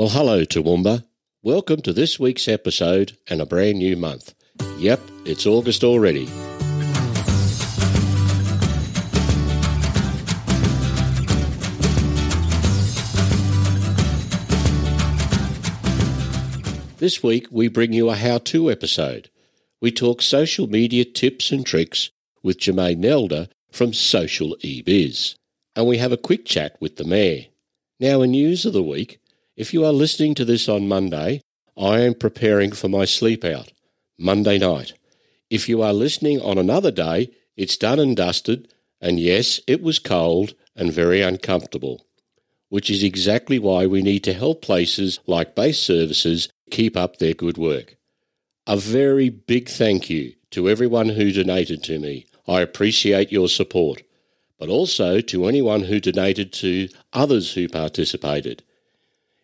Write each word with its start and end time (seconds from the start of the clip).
Well, 0.00 0.08
hello, 0.08 0.46
Toowoomba. 0.46 1.04
Welcome 1.42 1.82
to 1.82 1.92
this 1.92 2.18
week's 2.18 2.48
episode 2.48 3.18
and 3.28 3.38
a 3.38 3.44
brand 3.44 3.80
new 3.80 3.98
month. 3.98 4.32
Yep, 4.78 4.98
it's 5.26 5.44
August 5.44 5.84
already. 5.84 6.24
This 16.96 17.22
week, 17.22 17.48
we 17.50 17.68
bring 17.68 17.92
you 17.92 18.08
a 18.08 18.14
how 18.14 18.38
to 18.38 18.70
episode. 18.70 19.28
We 19.82 19.92
talk 19.92 20.22
social 20.22 20.66
media 20.66 21.04
tips 21.04 21.52
and 21.52 21.66
tricks 21.66 22.08
with 22.42 22.56
Jermaine 22.56 23.04
Nelder 23.04 23.50
from 23.70 23.92
Social 23.92 24.56
eBiz. 24.64 25.34
And 25.76 25.86
we 25.86 25.98
have 25.98 26.10
a 26.10 26.16
quick 26.16 26.46
chat 26.46 26.78
with 26.80 26.96
the 26.96 27.04
mayor. 27.04 27.48
Now, 28.00 28.22
in 28.22 28.30
news 28.30 28.64
of 28.64 28.72
the 28.72 28.82
week, 28.82 29.20
if 29.60 29.74
you 29.74 29.84
are 29.84 29.92
listening 29.92 30.34
to 30.34 30.42
this 30.46 30.70
on 30.70 30.88
Monday, 30.88 31.42
I 31.76 32.00
am 32.00 32.14
preparing 32.14 32.72
for 32.72 32.88
my 32.88 33.04
sleep 33.04 33.44
out, 33.44 33.70
Monday 34.18 34.56
night. 34.56 34.94
If 35.50 35.68
you 35.68 35.82
are 35.82 35.92
listening 35.92 36.40
on 36.40 36.56
another 36.56 36.90
day, 36.90 37.30
it's 37.58 37.76
done 37.76 37.98
and 37.98 38.16
dusted, 38.16 38.72
and 39.02 39.20
yes, 39.20 39.60
it 39.66 39.82
was 39.82 39.98
cold 39.98 40.54
and 40.74 40.90
very 40.90 41.20
uncomfortable, 41.20 42.06
which 42.70 42.88
is 42.88 43.02
exactly 43.02 43.58
why 43.58 43.84
we 43.84 44.00
need 44.00 44.24
to 44.24 44.32
help 44.32 44.62
places 44.62 45.20
like 45.26 45.54
base 45.54 45.78
services 45.78 46.48
keep 46.70 46.96
up 46.96 47.18
their 47.18 47.34
good 47.34 47.58
work. 47.58 47.98
A 48.66 48.78
very 48.78 49.28
big 49.28 49.68
thank 49.68 50.08
you 50.08 50.32
to 50.52 50.70
everyone 50.70 51.10
who 51.10 51.32
donated 51.32 51.82
to 51.84 51.98
me. 51.98 52.24
I 52.48 52.62
appreciate 52.62 53.30
your 53.30 53.50
support, 53.50 54.04
but 54.58 54.70
also 54.70 55.20
to 55.20 55.44
anyone 55.46 55.82
who 55.82 56.00
donated 56.00 56.50
to 56.54 56.88
others 57.12 57.52
who 57.52 57.68
participated. 57.68 58.62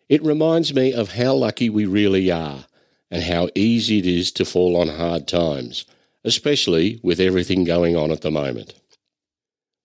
It 0.09 0.23
reminds 0.23 0.73
me 0.73 0.93
of 0.93 1.13
how 1.13 1.33
lucky 1.33 1.69
we 1.69 1.85
really 1.85 2.31
are 2.31 2.65
and 3.11 3.23
how 3.23 3.49
easy 3.55 3.99
it 3.99 4.05
is 4.05 4.31
to 4.33 4.45
fall 4.45 4.77
on 4.77 4.87
hard 4.87 5.27
times, 5.27 5.85
especially 6.23 6.99
with 7.03 7.19
everything 7.19 7.63
going 7.63 7.95
on 7.95 8.11
at 8.11 8.21
the 8.21 8.31
moment. 8.31 8.73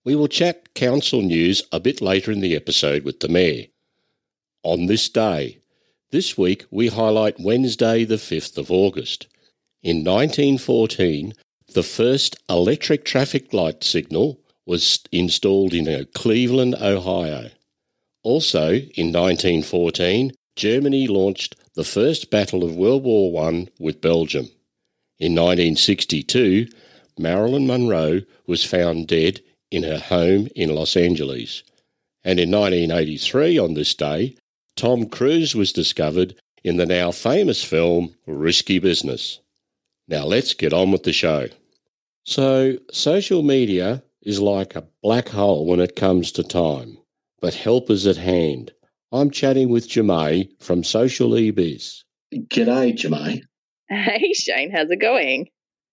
We 0.05 0.15
will 0.17 0.29
chat 0.29 0.75
council 0.75 1.23
news 1.23 1.63
a 1.71 1.81
bit 1.81 2.01
later 2.01 2.33
in 2.33 2.41
the 2.41 2.57
episode 2.57 3.05
with 3.05 3.21
the 3.21 3.29
Mayor. 3.29 3.67
On 4.63 4.87
this 4.87 5.09
day, 5.09 5.59
this 6.11 6.37
week 6.37 6.67
we 6.71 6.89
highlight 6.89 7.41
Wednesday, 7.41 8.05
the 8.05 8.17
5th 8.17 8.59
of 8.59 8.71
August. 8.71 9.27
In 9.83 10.05
1914, 10.05 11.35
the 11.75 11.83
first 11.83 12.37
electric 12.49 13.05
traffic 13.05 13.53
light 13.53 13.83
signal 13.83 14.41
was 14.67 15.01
installed 15.11 15.75
in 15.75 16.07
Cleveland, 16.15 16.77
Ohio. 16.81 17.51
Also, 18.23 18.75
in 18.75 19.13
1914, 19.13 20.33
Germany 20.57 21.07
launched 21.07 21.57
the 21.75 21.85
first 21.85 22.31
battle 22.31 22.63
of 22.63 22.77
World 22.77 23.05
War 23.05 23.49
I 23.49 23.69
with 23.79 24.01
Belgium. 24.01 24.51
In 25.19 25.35
1962, 25.35 26.69
Marilyn 27.19 27.67
Monroe 27.67 28.23
was 28.47 28.65
found 28.65 29.09
dead 29.09 29.41
in 29.71 29.83
her 29.83 29.99
home 29.99 30.49
in 30.55 30.75
Los 30.75 30.97
Angeles. 30.97 31.63
And 32.25 32.39
in 32.39 32.51
1983, 32.51 33.59
on 33.59 33.75
this 33.75 33.95
day, 33.95 34.37
Tom 34.77 35.07
Cruise 35.09 35.55
was 35.55 35.73
discovered 35.73 36.35
in 36.63 36.77
the 36.77 36.87
now 36.87 37.11
famous 37.11 37.65
film 37.65 38.15
Risky 38.27 38.79
Business. 38.79 39.41
Now 40.09 40.25
let's 40.25 40.55
get 40.55 40.73
on 40.73 40.93
with 40.93 41.03
the 41.03 41.13
show. 41.13 41.49
So, 42.25 42.79
social 42.91 43.43
media 43.43 44.03
is 44.23 44.41
like 44.41 44.77
a 44.77 44.87
black 45.03 45.31
hole 45.31 45.67
when 45.67 45.81
it 45.81 45.97
comes 45.97 46.31
to 46.33 46.45
time, 46.45 46.99
but 47.43 47.55
help 47.55 47.91
is 47.91 48.07
at 48.07 48.17
hand. 48.17 48.73
I'm 49.11 49.31
chatting 49.31 49.69
with 49.69 49.89
Jemay 49.89 50.49
from 50.61 50.85
Social 50.85 51.31
eBiz. 51.31 52.05
G'day, 52.33 52.97
Jemay. 52.97 53.41
Hey, 53.91 54.33
Shane, 54.33 54.71
how's 54.71 54.91
it 54.91 55.01
going? 55.01 55.49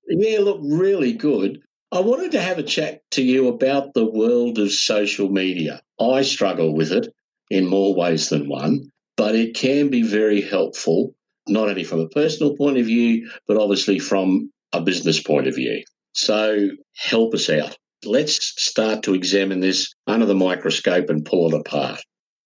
Yeah, 0.08 0.40
look, 0.40 0.62
really 0.64 1.12
good. 1.12 1.60
I 1.92 2.00
wanted 2.00 2.32
to 2.32 2.42
have 2.42 2.60
a 2.60 2.64
chat 2.64 3.02
to 3.12 3.24
you 3.24 3.48
about 3.48 3.94
the 3.94 4.06
world 4.06 4.60
of 4.60 4.72
social 4.72 5.30
media. 5.30 5.82
I 6.00 6.22
struggle 6.22 6.74
with 6.74 6.92
it 6.92 7.08
in 7.50 7.68
more 7.68 7.96
ways 7.96 8.30
than 8.30 8.48
one, 8.48 8.92
but 9.18 9.36
it 9.36 9.56
can 9.56 9.90
be 9.90 10.04
very 10.04 10.42
helpful, 10.42 11.16
not 11.48 11.68
only 11.68 11.84
from 11.84 12.00
a 12.00 12.10
personal 12.10 12.56
point 12.56 12.78
of 12.78 12.86
view, 12.86 13.30
but 13.48 13.58
obviously 13.58 13.98
from 13.98 14.52
a 14.72 14.82
business 14.82 15.22
point 15.22 15.48
of 15.48 15.56
view. 15.56 15.84
So 16.14 16.70
help 16.96 17.34
us 17.34 17.50
out. 17.50 17.76
Let's 18.06 18.54
start 18.62 19.04
to 19.04 19.14
examine 19.14 19.60
this 19.60 19.94
under 20.08 20.26
the 20.26 20.36
microscope 20.36 21.10
and 21.10 21.26
pull 21.26 21.54
it 21.54 21.60
apart. 21.60 22.02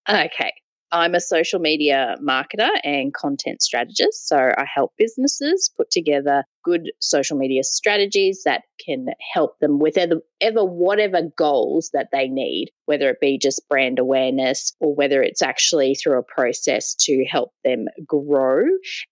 Okay. 0.10 0.52
I'm 0.94 1.16
a 1.16 1.20
social 1.20 1.60
media 1.60 2.16
marketer 2.22 2.70
and 2.84 3.12
content 3.16 3.64
strategist. 3.64 4.28
So 4.28 4.38
I 4.38 4.64
help 4.72 4.92
businesses 4.96 5.72
put 5.76 5.90
together 5.90 6.44
good 6.64 6.92
social 7.00 7.36
media 7.36 7.64
strategies 7.64 8.44
that 8.46 8.62
can 8.86 9.08
help 9.34 9.58
them 9.60 9.80
with 9.80 9.98
ever, 9.98 10.22
ever 10.40 10.64
whatever 10.64 11.22
goals 11.36 11.90
that 11.94 12.10
they 12.12 12.28
need, 12.28 12.70
whether 12.86 13.10
it 13.10 13.20
be 13.20 13.40
just 13.40 13.68
brand 13.68 13.98
awareness 13.98 14.72
or 14.80 14.94
whether 14.94 15.24
it's 15.24 15.42
actually 15.42 15.96
through 15.96 16.20
a 16.20 16.24
process 16.24 16.94
to 17.00 17.26
help 17.28 17.54
them 17.64 17.86
grow 18.06 18.64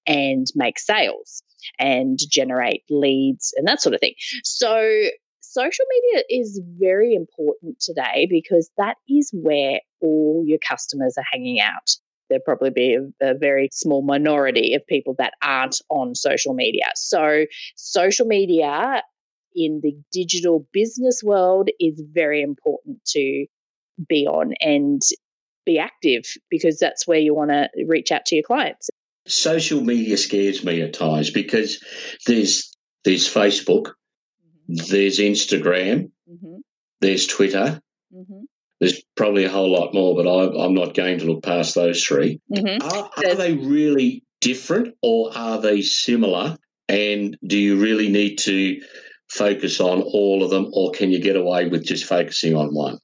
and 0.06 0.46
make 0.54 0.78
sales 0.78 1.42
and 1.80 2.20
generate 2.30 2.84
leads 2.92 3.54
and 3.58 3.68
that 3.68 3.82
sort 3.82 3.96
of 3.96 4.02
thing. 4.02 4.14
So 4.44 5.08
social 5.52 5.86
media 5.90 6.24
is 6.30 6.62
very 6.80 7.14
important 7.14 7.80
today 7.80 8.28
because 8.30 8.70
that 8.78 8.96
is 9.10 9.30
where 9.34 9.80
all 10.02 10.44
your 10.46 10.60
customers 10.68 11.16
are 11.18 11.26
hanging 11.32 11.60
out. 11.60 11.90
There'll 12.30 12.44
probably 12.44 12.70
be 12.70 12.96
a, 12.96 13.32
a, 13.32 13.38
very 13.38 13.68
small 13.74 14.02
minority 14.02 14.74
of 14.74 14.88
people 14.88 15.16
that 15.18 15.34
aren't 15.44 15.82
on 15.90 16.16
social 16.16 16.54
media. 16.54 16.86
So, 16.96 17.46
social 17.76 18.26
media 18.26 19.04
in 19.54 19.82
the 19.84 19.94
digital 20.14 20.66
business 20.72 21.22
world 21.22 21.70
is 21.82 22.02
very 22.14 22.42
important 22.42 23.04
to 23.08 23.46
be 24.08 24.26
on 24.26 24.54
and 24.62 25.02
be 25.66 25.78
active 25.78 26.24
because 26.50 26.80
that's 26.80 27.06
where 27.06 27.20
you 27.20 27.36
want 27.36 27.52
to 27.52 27.68
reach 27.86 28.14
out 28.14 28.26
to 28.28 28.36
your 28.36 28.44
clients. 28.44 28.90
Social 29.28 29.82
media 29.82 30.16
scares 30.16 30.64
me 30.64 30.82
at 30.82 30.94
times 30.94 31.30
because 31.30 31.84
there's 32.26 32.74
there's 33.04 33.28
Facebook, 33.28 33.92
there's 34.72 35.20
Instagram, 35.20 36.12
mm-hmm. 36.30 36.58
there's 37.02 37.28
Twitter. 37.28 37.82
Mm-hmm. 38.14 38.44
There's 38.80 39.04
probably 39.16 39.46
a 39.46 39.50
whole 39.50 39.72
lot 39.72 39.94
more, 39.94 40.16
but 40.16 40.28
I, 40.28 40.66
am 40.66 40.74
not 40.74 40.96
going 40.96 41.20
to 41.20 41.26
look 41.26 41.44
past 41.44 41.76
those 41.76 42.04
3 42.04 42.40
mm-hmm. 42.52 42.88
Are, 42.88 43.10
are 43.30 43.36
they 43.36 43.54
really 43.54 44.24
different 44.40 44.96
or 45.04 45.32
are 45.36 45.62
they 45.62 45.82
similar? 45.82 46.58
And 46.90 47.38
do 47.46 47.58
you 47.58 47.80
really 47.80 48.10
need 48.10 48.38
to 48.40 48.82
focus 49.30 49.80
on 49.80 50.02
all 50.02 50.44
of 50.44 50.50
them, 50.50 50.70
or 50.74 50.92
can 50.92 51.12
you 51.12 51.20
get 51.20 51.38
away 51.38 51.68
with 51.68 51.86
just 51.86 52.06
focusing 52.06 52.56
on 52.56 52.74
one? 52.74 53.00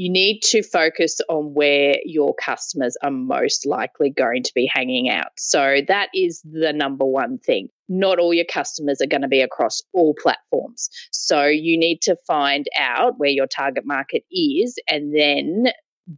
You 0.00 0.08
need 0.08 0.40
to 0.40 0.62
focus 0.62 1.18
on 1.28 1.52
where 1.52 1.96
your 2.06 2.34
customers 2.36 2.96
are 3.02 3.10
most 3.10 3.66
likely 3.66 4.08
going 4.08 4.42
to 4.42 4.50
be 4.54 4.66
hanging 4.72 5.10
out. 5.10 5.32
So 5.36 5.82
that 5.88 6.08
is 6.14 6.40
the 6.50 6.72
number 6.72 7.04
one 7.04 7.36
thing. 7.36 7.68
Not 7.90 8.18
all 8.18 8.32
your 8.32 8.46
customers 8.46 9.02
are 9.02 9.06
going 9.06 9.20
to 9.20 9.28
be 9.28 9.42
across 9.42 9.82
all 9.92 10.14
platforms. 10.14 10.88
So 11.12 11.44
you 11.44 11.78
need 11.78 12.00
to 12.00 12.16
find 12.26 12.64
out 12.78 13.18
where 13.18 13.28
your 13.28 13.46
target 13.46 13.84
market 13.84 14.22
is 14.32 14.74
and 14.88 15.14
then 15.14 15.66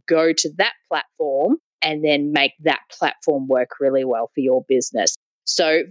go 0.07 0.31
to 0.31 0.49
that 0.59 0.75
platform 0.87 1.57
and 1.81 2.05
then 2.05 2.31
make 2.31 2.53
that 2.63 2.83
platform 2.89 3.49
work 3.49 3.71
really 3.81 4.05
well 4.05 4.31
for 4.33 4.39
your 4.39 4.63
business. 4.69 5.13
So 5.43 5.81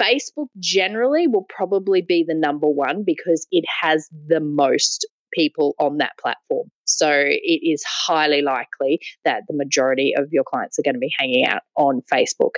Facebook 0.00 0.48
generally 0.58 1.26
will 1.26 1.46
probably 1.54 2.00
be 2.00 2.24
the 2.26 2.34
number 2.34 2.66
one 2.66 3.04
because 3.04 3.46
it 3.50 3.66
has 3.82 4.08
the 4.26 4.40
most 4.40 5.06
people 5.32 5.74
on 5.78 5.98
that 5.98 6.12
platform. 6.20 6.68
So 6.84 7.10
it 7.10 7.60
is 7.62 7.82
highly 7.84 8.42
likely 8.42 9.00
that 9.24 9.42
the 9.48 9.54
majority 9.54 10.12
of 10.16 10.28
your 10.32 10.44
clients 10.44 10.78
are 10.78 10.82
going 10.82 10.94
to 10.94 11.00
be 11.00 11.12
hanging 11.18 11.46
out 11.46 11.62
on 11.76 12.02
Facebook. 12.12 12.52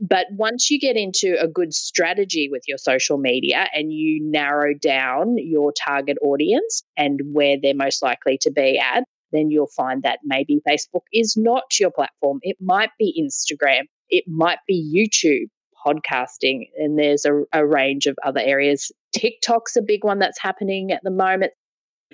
But 0.00 0.26
once 0.32 0.68
you 0.68 0.80
get 0.80 0.96
into 0.96 1.36
a 1.40 1.46
good 1.46 1.72
strategy 1.72 2.48
with 2.50 2.62
your 2.66 2.78
social 2.78 3.18
media 3.18 3.68
and 3.72 3.92
you 3.92 4.20
narrow 4.22 4.74
down 4.74 5.36
your 5.38 5.72
target 5.72 6.16
audience 6.22 6.82
and 6.96 7.20
where 7.32 7.56
they're 7.60 7.74
most 7.74 8.02
likely 8.02 8.36
to 8.38 8.50
be 8.50 8.80
at, 8.80 9.04
then 9.30 9.50
you'll 9.50 9.68
find 9.68 10.02
that 10.02 10.18
maybe 10.24 10.60
Facebook 10.68 11.02
is 11.12 11.36
not 11.36 11.78
your 11.78 11.90
platform. 11.90 12.38
It 12.42 12.56
might 12.60 12.90
be 12.98 13.22
Instagram, 13.22 13.82
it 14.08 14.24
might 14.26 14.58
be 14.66 14.92
YouTube, 14.92 15.48
podcasting, 15.86 16.68
and 16.76 16.98
there's 16.98 17.24
a, 17.24 17.42
a 17.52 17.66
range 17.66 18.06
of 18.06 18.16
other 18.24 18.40
areas. 18.40 18.90
TikTok's 19.14 19.76
a 19.76 19.82
big 19.82 20.04
one 20.04 20.18
that's 20.18 20.40
happening 20.40 20.90
at 20.90 21.00
the 21.02 21.10
moment. 21.10 21.52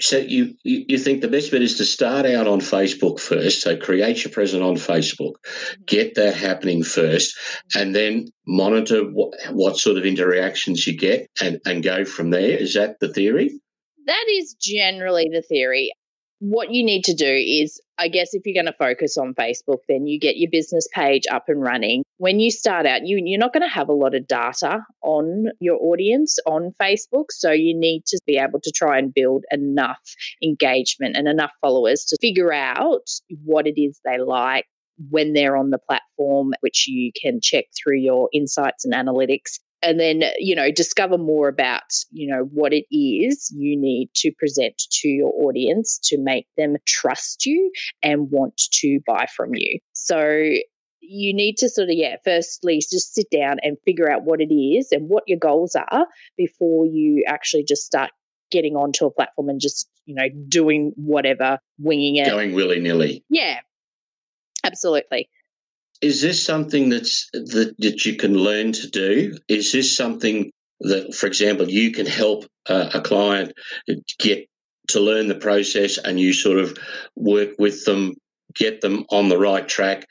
So 0.01 0.19
you, 0.19 0.55
you 0.65 0.99
think 0.99 1.21
the 1.21 1.29
best 1.29 1.51
bet 1.51 1.63
is 1.63 1.77
to 1.79 1.85
start 1.85 2.27
out 2.27 2.47
on 2.47 2.61
Facebook 2.61 3.21
first. 3.21 3.63
So 3.63 3.77
create 3.77 4.25
your 4.25 4.33
presence 4.33 4.63
on 4.63 4.75
Facebook, 4.75 5.35
mm-hmm. 5.45 5.83
get 5.87 6.15
that 6.15 6.35
happening 6.35 6.83
first, 6.83 7.37
and 7.75 7.95
then 7.95 8.29
monitor 8.47 9.03
what, 9.05 9.35
what 9.51 9.77
sort 9.77 9.97
of 9.97 10.05
interactions 10.05 10.87
you 10.87 10.97
get 10.97 11.29
and, 11.41 11.61
and 11.65 11.83
go 11.83 12.05
from 12.05 12.31
there. 12.31 12.57
Is 12.57 12.75
that 12.75 13.01
the 13.01 13.13
theory? 13.13 13.51
That 14.07 14.25
is 14.31 14.55
generally 14.61 15.29
the 15.33 15.43
theory. 15.43 15.93
What 16.41 16.73
you 16.73 16.85
need 16.85 17.05
to 17.05 17.15
do 17.15 17.27
is, 17.27 17.81
I 17.99 18.09
guess, 18.09 18.33
if 18.33 18.43
you're 18.45 18.55
going 18.55 18.73
to 18.73 18.79
focus 18.79 19.17
on 19.17 19.35
Facebook, 19.35 19.79
then 19.89 20.07
you 20.07 20.21
get 20.21 20.37
your 20.37 20.51
business 20.51 20.87
page 20.93 21.25
up 21.31 21.45
and 21.49 21.61
running. 21.61 22.05
When 22.19 22.39
you 22.39 22.51
start 22.51 22.87
out, 22.87 23.07
you, 23.07 23.21
you're 23.25 23.41
not 23.41 23.53
going 23.53 23.69
to 23.69 23.75
have 23.75 23.89
a 23.89 23.93
lot 23.93 24.15
of 24.15 24.27
data 24.27 24.81
on 25.03 25.47
your 25.61 25.77
audience 25.77 26.39
on 26.47 26.73
Facebook. 26.81 27.27
So 27.31 27.51
you 27.51 27.77
need 27.77 28.05
to 28.07 28.21
be 28.27 28.37
able 28.37 28.61
to 28.63 28.71
try 28.71 28.99
and 28.99 29.13
build 29.13 29.45
enough 29.51 30.01
engagement 30.43 31.17
and 31.17 31.27
enough 31.27 31.53
followers 31.61 32.05
to 32.07 32.17
figure 32.21 32.53
out 32.53 33.09
what 33.45 33.67
it 33.67 33.81
is 33.81 34.01
they 34.05 34.19
like 34.19 34.67
when 35.11 35.33
they're 35.33 35.57
on 35.57 35.71
the 35.71 35.79
platform, 35.79 36.53
which 36.61 36.87
you 36.89 37.13
can 37.21 37.41
check 37.41 37.65
through 37.77 37.99
your 37.99 38.29
insights 38.33 38.85
and 38.85 38.95
analytics 38.95 39.59
and 39.83 40.01
then 40.01 40.23
you 40.39 40.55
know 40.55 40.71
discover 40.71 41.19
more 41.19 41.49
about 41.49 41.83
you 42.11 42.29
know 42.29 42.49
what 42.53 42.73
it 42.73 42.85
is 42.91 43.53
you 43.57 43.77
need 43.77 44.11
to 44.15 44.33
present 44.39 44.83
to 44.91 45.09
your 45.09 45.33
audience 45.45 45.99
to 46.03 46.19
make 46.19 46.47
them 46.57 46.77
trust 46.87 47.47
you 47.47 47.71
and 48.03 48.31
want 48.31 48.57
to 48.73 49.01
buy 49.07 49.27
from 49.35 49.55
you. 49.55 49.79
So 49.93 50.53
you 51.01 51.33
need 51.33 51.57
to 51.59 51.69
sort 51.69 51.89
of 51.89 51.95
yeah 51.95 52.17
firstly 52.25 52.79
just 52.79 53.15
sit 53.15 53.27
down 53.31 53.59
and 53.63 53.77
figure 53.85 54.11
out 54.11 54.25
what 54.25 54.41
it 54.41 54.53
is 54.53 54.89
and 54.93 55.09
what 55.09 55.25
your 55.27 55.39
goals 55.39 55.75
are 55.77 56.07
before 56.37 56.87
you 56.87 57.25
actually 57.27 57.65
just 57.65 57.83
start 57.83 58.11
getting 58.51 58.77
onto 58.77 59.07
a 59.07 59.11
platform 59.11 59.49
and 59.49 59.61
just 59.61 59.89
you 60.07 60.15
know 60.15 60.29
doing 60.49 60.93
whatever 60.97 61.59
winging 61.79 62.17
it. 62.17 62.29
Going 62.29 62.55
willy-nilly. 62.55 63.25
Yeah 63.31 63.61
absolutely 64.65 65.29
is 66.01 66.23
this 66.23 66.45
something 66.45 66.89
that's 66.89 67.29
that, 67.33 67.75
that 67.79 68.05
you 68.05 68.17
can 68.17 68.35
learn 68.35 68.73
to 68.73 68.89
do? 68.89 69.37
Is 69.49 69.73
this 69.73 69.97
something 69.97 70.51
that, 70.81 71.15
for 71.15 71.27
example, 71.27 71.69
you 71.69 71.91
can 71.91 72.07
help 72.07 72.47
a 72.67 73.01
client 73.01 73.53
get 74.19 74.47
to 74.89 75.01
learn 75.01 75.29
the 75.29 75.35
process 75.35 75.99
and 75.99 76.21
you 76.21 76.33
sort 76.33 76.59
of 76.59 76.77
work 77.17 77.51
with 77.59 77.85
them, 77.85 78.15
get 78.55 78.81
them 78.81 79.05
on 79.11 79.29
the 79.29 79.39
right 79.39 79.69
track, 79.69 80.07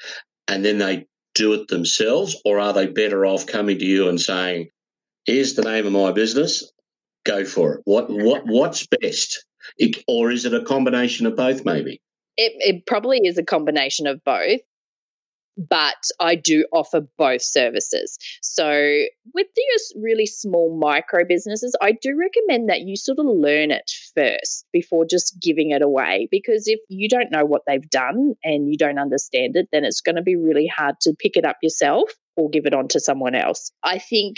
and 0.47 0.65
then 0.65 0.77
they 0.77 1.05
do 1.35 1.53
it 1.53 1.67
themselves? 1.67 2.35
Or 2.43 2.59
are 2.59 2.73
they 2.73 2.87
better 2.87 3.25
off 3.25 3.45
coming 3.45 3.79
to 3.79 3.85
you 3.85 4.09
and 4.09 4.19
saying, 4.19 4.69
here's 5.25 5.53
the 5.53 5.63
name 5.63 5.85
of 5.85 5.93
my 5.93 6.11
business, 6.11 6.69
go 7.23 7.45
for 7.45 7.75
it? 7.75 7.81
What, 7.85 8.09
what, 8.09 8.45
what's 8.45 8.85
best? 9.01 9.45
It, 9.77 10.03
or 10.07 10.31
is 10.31 10.45
it 10.45 10.53
a 10.53 10.63
combination 10.63 11.25
of 11.27 11.35
both, 11.35 11.63
maybe? 11.63 12.01
It, 12.37 12.53
it 12.59 12.85
probably 12.85 13.19
is 13.23 13.37
a 13.37 13.43
combination 13.43 14.05
of 14.05 14.23
both 14.23 14.61
but 15.57 16.03
I 16.19 16.35
do 16.35 16.65
offer 16.71 17.01
both 17.17 17.41
services. 17.41 18.17
So, 18.41 18.69
with 19.33 19.47
these 19.55 19.93
uh, 19.95 19.99
really 19.99 20.25
small 20.25 20.77
micro 20.77 21.23
businesses, 21.27 21.75
I 21.81 21.93
do 21.93 22.17
recommend 22.17 22.69
that 22.69 22.81
you 22.81 22.95
sort 22.95 23.19
of 23.19 23.25
learn 23.25 23.71
it 23.71 23.91
first 24.15 24.65
before 24.71 25.05
just 25.05 25.37
giving 25.41 25.71
it 25.71 25.81
away. 25.81 26.27
Because 26.31 26.67
if 26.67 26.79
you 26.89 27.09
don't 27.09 27.31
know 27.31 27.45
what 27.45 27.63
they've 27.67 27.89
done 27.89 28.35
and 28.43 28.69
you 28.69 28.77
don't 28.77 28.99
understand 28.99 29.55
it, 29.55 29.67
then 29.71 29.83
it's 29.83 30.01
going 30.01 30.15
to 30.15 30.21
be 30.21 30.35
really 30.35 30.67
hard 30.67 30.95
to 31.01 31.15
pick 31.17 31.35
it 31.35 31.45
up 31.45 31.57
yourself 31.61 32.09
or 32.35 32.49
give 32.49 32.65
it 32.65 32.73
on 32.73 32.87
to 32.89 32.99
someone 32.99 33.35
else. 33.35 33.71
I 33.83 33.97
think 33.97 34.37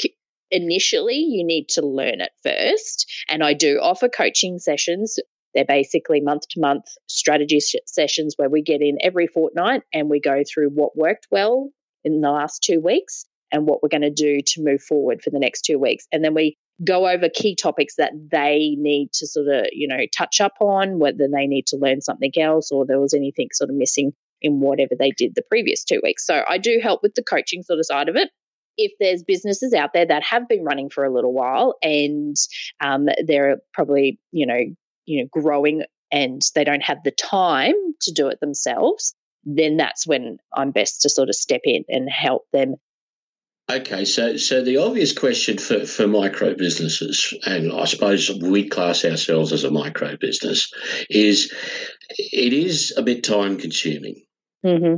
initially 0.51 1.18
you 1.18 1.45
need 1.45 1.68
to 1.69 1.86
learn 1.86 2.21
it 2.21 2.31
first. 2.44 3.06
And 3.30 3.44
I 3.44 3.54
do 3.54 3.80
offer 3.81 4.10
coaching 4.10 4.57
sessions 4.57 5.19
they're 5.60 5.66
basically 5.66 6.22
month 6.22 6.48
to 6.48 6.60
month 6.62 6.86
strategy 7.08 7.60
sessions 7.86 8.36
where 8.38 8.50
we 8.50 8.62
get 8.62 8.82
in 8.82 8.98
every 9.02 9.28
fortnight 9.28 9.82
and 9.94 10.10
we 10.10 10.22
go 10.22 10.42
through 10.50 10.70
what 10.70 10.96
worked 10.96 11.28
well 11.32 11.70
in 12.06 12.22
the 12.22 12.32
last 12.32 12.64
two 12.64 12.80
weeks 12.80 13.26
and 13.52 13.68
what 13.68 13.84
we're 13.84 13.90
going 13.90 14.02
to 14.02 14.10
do 14.10 14.40
to 14.46 14.64
move 14.64 14.82
forward 14.82 15.22
for 15.22 15.32
the 15.32 15.40
next 15.40 15.64
two 15.64 15.78
weeks. 15.78 16.08
And 16.14 16.24
then 16.24 16.34
we 16.34 16.56
go 16.86 17.10
over 17.10 17.28
key 17.28 17.56
topics 17.56 17.96
that 17.98 18.14
they 18.32 18.76
need 18.78 19.12
to 19.16 19.28
sort 19.28 19.48
of, 19.48 19.66
you 19.74 19.86
know, 19.86 20.06
touch 20.18 20.40
up 20.40 20.54
on, 20.62 20.98
whether 20.98 21.28
they 21.28 21.46
need 21.46 21.68
to 21.68 21.76
learn 21.76 22.00
something 22.00 22.32
else 22.38 22.72
or 22.72 22.86
there 22.86 23.02
was 23.02 23.14
anything 23.14 23.50
sort 23.52 23.70
of 23.70 23.76
missing 23.76 24.14
in 24.42 24.62
whatever 24.62 24.96
they 24.98 25.12
did 25.12 25.34
the 25.36 25.44
previous 25.50 25.84
two 25.84 26.00
weeks. 26.04 26.26
So 26.26 26.46
I 26.48 26.58
do 26.58 26.80
help 26.82 27.04
with 27.04 27.16
the 27.16 27.24
coaching 27.24 27.64
sort 27.64 27.80
of 27.80 27.86
side 27.86 28.08
of 28.08 28.16
it. 28.16 28.30
If 28.78 28.94
there's 28.98 29.24
businesses 29.24 29.74
out 29.74 29.92
there 29.94 30.06
that 30.06 30.24
have 30.24 30.48
been 30.48 30.64
running 30.64 30.90
for 30.90 31.04
a 31.04 31.14
little 31.14 31.34
while 31.34 31.76
and 31.84 32.38
um, 32.80 33.10
they're 33.28 33.58
probably, 33.74 34.18
you 34.32 34.46
know, 34.46 34.62
you 35.10 35.22
know 35.22 35.42
growing 35.42 35.84
and 36.12 36.42
they 36.56 36.64
don't 36.64 36.84
have 36.84 37.00
the 37.04 37.12
time 37.12 37.74
to 38.02 38.12
do 38.12 38.28
it 38.28 38.40
themselves 38.40 39.16
then 39.44 39.78
that's 39.78 40.08
when 40.08 40.38
i'm 40.56 40.72
best 40.72 41.02
to 41.02 41.10
sort 41.10 41.30
of 41.30 41.36
step 41.36 41.62
in 41.64 41.84
and 41.90 42.10
help 42.10 42.44
them 42.54 42.76
Okay, 43.72 44.04
so 44.04 44.36
so 44.36 44.64
the 44.64 44.78
obvious 44.78 45.14
question 45.14 45.60
for, 45.60 45.86
for 45.86 46.08
micro 46.08 46.56
businesses, 46.56 47.36
and 47.46 47.72
I 47.72 47.86
suppose 47.86 48.32
we 48.42 48.68
class 48.68 49.06
ourselves 49.06 49.54
as 49.54 49.64
a 49.64 49.70
micro 49.70 50.18
business, 50.18 50.72
is 51.08 51.54
it 52.18 52.52
is 52.52 52.92
a 52.98 53.04
bit 53.04 53.24
time 53.24 53.58
consuming, 53.58 54.24
mm-hmm. 54.66 54.96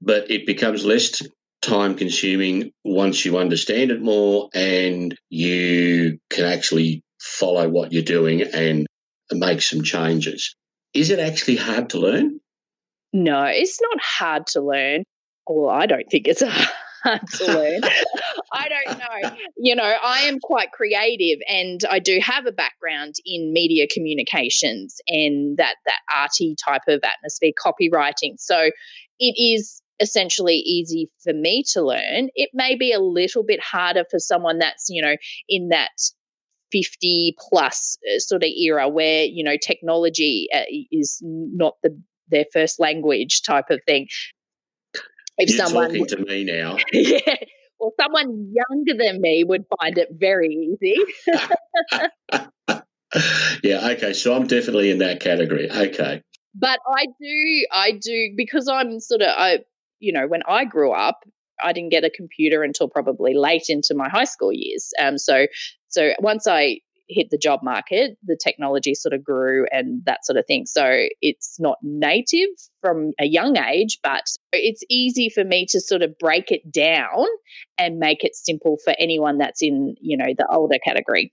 but 0.00 0.30
it 0.30 0.46
becomes 0.46 0.86
less 0.86 1.20
time 1.60 1.94
consuming 1.96 2.72
once 2.82 3.26
you 3.26 3.36
understand 3.36 3.90
it 3.90 4.00
more 4.00 4.48
and 4.54 5.14
you 5.28 6.18
can 6.30 6.44
actually 6.46 7.02
follow 7.20 7.68
what 7.68 7.92
you're 7.92 8.02
doing 8.02 8.42
and 8.42 8.86
make 9.34 9.62
some 9.62 9.82
changes. 9.82 10.54
Is 10.94 11.10
it 11.10 11.18
actually 11.18 11.56
hard 11.56 11.90
to 11.90 11.98
learn? 11.98 12.40
No, 13.12 13.44
it's 13.44 13.78
not 13.80 14.00
hard 14.02 14.46
to 14.48 14.60
learn. 14.60 15.04
Well, 15.46 15.70
I 15.70 15.86
don't 15.86 16.06
think 16.10 16.26
it's 16.26 16.42
hard 17.04 17.20
to 17.34 17.46
learn. 17.46 17.80
I 18.52 18.68
don't 18.68 18.98
know. 18.98 19.36
You 19.56 19.74
know, 19.74 19.94
I 20.02 20.20
am 20.20 20.38
quite 20.40 20.72
creative 20.72 21.38
and 21.48 21.80
I 21.90 21.98
do 21.98 22.18
have 22.20 22.46
a 22.46 22.52
background 22.52 23.14
in 23.24 23.52
media 23.52 23.86
communications 23.92 24.96
and 25.08 25.56
that 25.58 25.76
that 25.86 26.00
arty 26.14 26.56
type 26.64 26.82
of 26.88 27.00
atmosphere, 27.04 27.52
copywriting. 27.64 28.34
So 28.38 28.70
it 29.20 29.34
is 29.38 29.82
essentially 30.00 30.56
easy 30.56 31.10
for 31.22 31.32
me 31.32 31.64
to 31.72 31.82
learn. 31.82 32.28
It 32.34 32.50
may 32.52 32.74
be 32.74 32.92
a 32.92 33.00
little 33.00 33.44
bit 33.44 33.62
harder 33.62 34.04
for 34.10 34.18
someone 34.18 34.58
that's, 34.58 34.86
you 34.88 35.02
know, 35.02 35.16
in 35.48 35.68
that 35.68 35.90
50 36.74 37.36
plus 37.38 37.96
uh, 38.04 38.18
sort 38.18 38.42
of 38.42 38.48
era 38.48 38.88
where 38.88 39.24
you 39.24 39.44
know 39.44 39.56
technology 39.62 40.48
uh, 40.52 40.62
is 40.90 41.20
not 41.22 41.74
the 41.84 41.96
their 42.28 42.46
first 42.52 42.80
language 42.80 43.42
type 43.42 43.70
of 43.70 43.80
thing. 43.86 44.08
If 45.38 45.50
You're 45.50 45.66
someone 45.66 45.88
talking 45.88 46.06
to 46.06 46.18
me 46.18 46.44
now. 46.44 46.78
Yeah. 46.92 47.36
Well 47.78 47.92
someone 48.00 48.52
younger 48.54 48.96
than 48.96 49.20
me 49.20 49.44
would 49.44 49.64
find 49.78 49.98
it 49.98 50.08
very 50.12 50.48
easy. 50.48 50.96
Yeah 53.62 53.90
okay 53.90 54.12
so 54.12 54.34
i'm 54.34 54.48
definitely 54.48 54.90
in 54.90 54.98
that 54.98 55.20
category 55.20 55.70
okay. 55.70 56.20
But 56.52 56.80
i 56.96 57.06
do 57.20 57.66
i 57.70 57.92
do 57.92 58.34
because 58.36 58.68
i'm 58.68 58.98
sort 58.98 59.22
of 59.22 59.28
i 59.28 59.60
you 60.00 60.12
know 60.12 60.26
when 60.26 60.42
i 60.48 60.64
grew 60.64 60.90
up 60.90 61.22
I 61.62 61.72
didn't 61.72 61.90
get 61.90 62.04
a 62.04 62.10
computer 62.10 62.62
until 62.62 62.88
probably 62.88 63.34
late 63.34 63.66
into 63.68 63.94
my 63.94 64.08
high 64.08 64.24
school 64.24 64.52
years. 64.52 64.90
Um, 65.00 65.18
so 65.18 65.46
so 65.88 66.12
once 66.20 66.46
I 66.46 66.80
hit 67.08 67.28
the 67.30 67.38
job 67.38 67.60
market, 67.62 68.16
the 68.24 68.38
technology 68.42 68.94
sort 68.94 69.12
of 69.12 69.22
grew 69.22 69.66
and 69.70 70.02
that 70.06 70.24
sort 70.24 70.38
of 70.38 70.46
thing. 70.46 70.64
So 70.66 71.06
it's 71.20 71.60
not 71.60 71.76
native 71.82 72.48
from 72.80 73.12
a 73.20 73.26
young 73.26 73.58
age, 73.58 73.98
but 74.02 74.24
it's 74.52 74.82
easy 74.88 75.28
for 75.28 75.44
me 75.44 75.66
to 75.70 75.80
sort 75.80 76.02
of 76.02 76.16
break 76.18 76.50
it 76.50 76.70
down 76.72 77.26
and 77.78 77.98
make 77.98 78.24
it 78.24 78.34
simple 78.34 78.78
for 78.84 78.94
anyone 78.98 79.38
that's 79.38 79.62
in, 79.62 79.94
you 80.00 80.16
know, 80.16 80.32
the 80.36 80.46
older 80.50 80.78
category. 80.84 81.32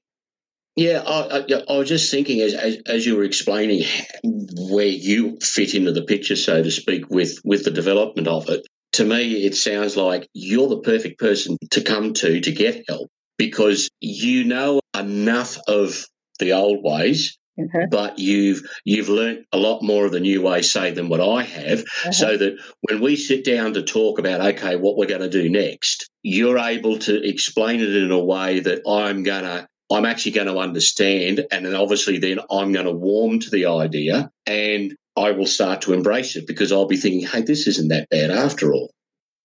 Yeah, 0.78 1.04
I, 1.06 1.40
I, 1.40 1.64
I 1.70 1.78
was 1.78 1.90
just 1.90 2.10
thinking 2.10 2.40
as, 2.40 2.54
as, 2.54 2.78
as 2.86 3.06
you 3.06 3.18
were 3.18 3.24
explaining 3.24 3.84
where 4.24 4.86
you 4.86 5.38
fit 5.42 5.74
into 5.74 5.92
the 5.92 6.02
picture, 6.02 6.38
so 6.38 6.64
to 6.64 6.72
speak, 6.72 7.10
with 7.10 7.40
with 7.44 7.66
the 7.66 7.72
development 7.72 8.30
of 8.30 8.48
it. 8.48 8.66
To 8.94 9.06
me, 9.06 9.46
it 9.46 9.56
sounds 9.56 9.96
like 9.96 10.28
you're 10.34 10.68
the 10.68 10.82
perfect 10.82 11.20
person 11.20 11.58
to 11.72 11.82
come 11.82 12.14
to 12.16 12.42
to 12.42 12.52
get 12.52 12.84
help 12.88 13.10
because 13.38 13.90
you 14.00 14.44
know 14.44 14.82
enough 14.96 15.58
of 15.68 16.06
the 16.40 16.54
old 16.54 16.84
ways 16.84 17.38
Mm-hmm. 17.60 17.90
but 17.92 18.18
you've 18.18 18.62
you've 18.86 19.10
learnt 19.10 19.46
a 19.52 19.58
lot 19.58 19.84
more 19.84 20.06
of 20.06 20.14
the 20.14 20.22
new 20.22 20.42
way, 20.42 20.62
say, 20.62 20.92
than 20.92 21.10
what 21.10 21.20
I 21.20 21.44
have. 21.44 21.80
Mm-hmm. 21.80 22.12
So 22.12 22.38
that 22.38 22.58
when 22.82 23.02
we 23.02 23.18
sit 23.18 23.44
down 23.44 23.74
to 23.74 23.84
talk 23.84 24.20
about 24.20 24.40
okay, 24.40 24.78
what 24.78 24.96
we're 24.96 25.06
going 25.06 25.22
to 25.22 25.30
do 25.30 25.50
next, 25.50 26.10
you're 26.24 26.58
able 26.58 26.98
to 27.00 27.28
explain 27.28 27.82
it 27.82 27.94
in 27.94 28.10
a 28.10 28.24
way 28.24 28.62
that 28.62 28.82
I'm 28.88 29.24
gonna 29.24 29.68
I'm 29.92 30.06
actually 30.06 30.34
going 30.34 30.48
to 30.48 30.58
understand, 30.58 31.46
and 31.52 31.66
then 31.66 31.76
obviously 31.76 32.18
then 32.18 32.40
I'm 32.50 32.72
going 32.72 32.86
to 32.86 32.92
warm 32.92 33.40
to 33.40 33.50
the 33.50 33.66
idea, 33.66 34.32
and 34.46 34.96
I 35.18 35.32
will 35.32 35.46
start 35.46 35.82
to 35.84 35.94
embrace 35.94 36.36
it 36.36 36.48
because 36.48 36.72
I'll 36.72 36.88
be 36.88 36.98
thinking, 36.98 37.28
hey, 37.28 37.42
this 37.42 37.68
isn't 37.68 37.90
that 37.90 38.10
bad 38.10 38.32
after 38.32 38.74
all. 38.74 38.92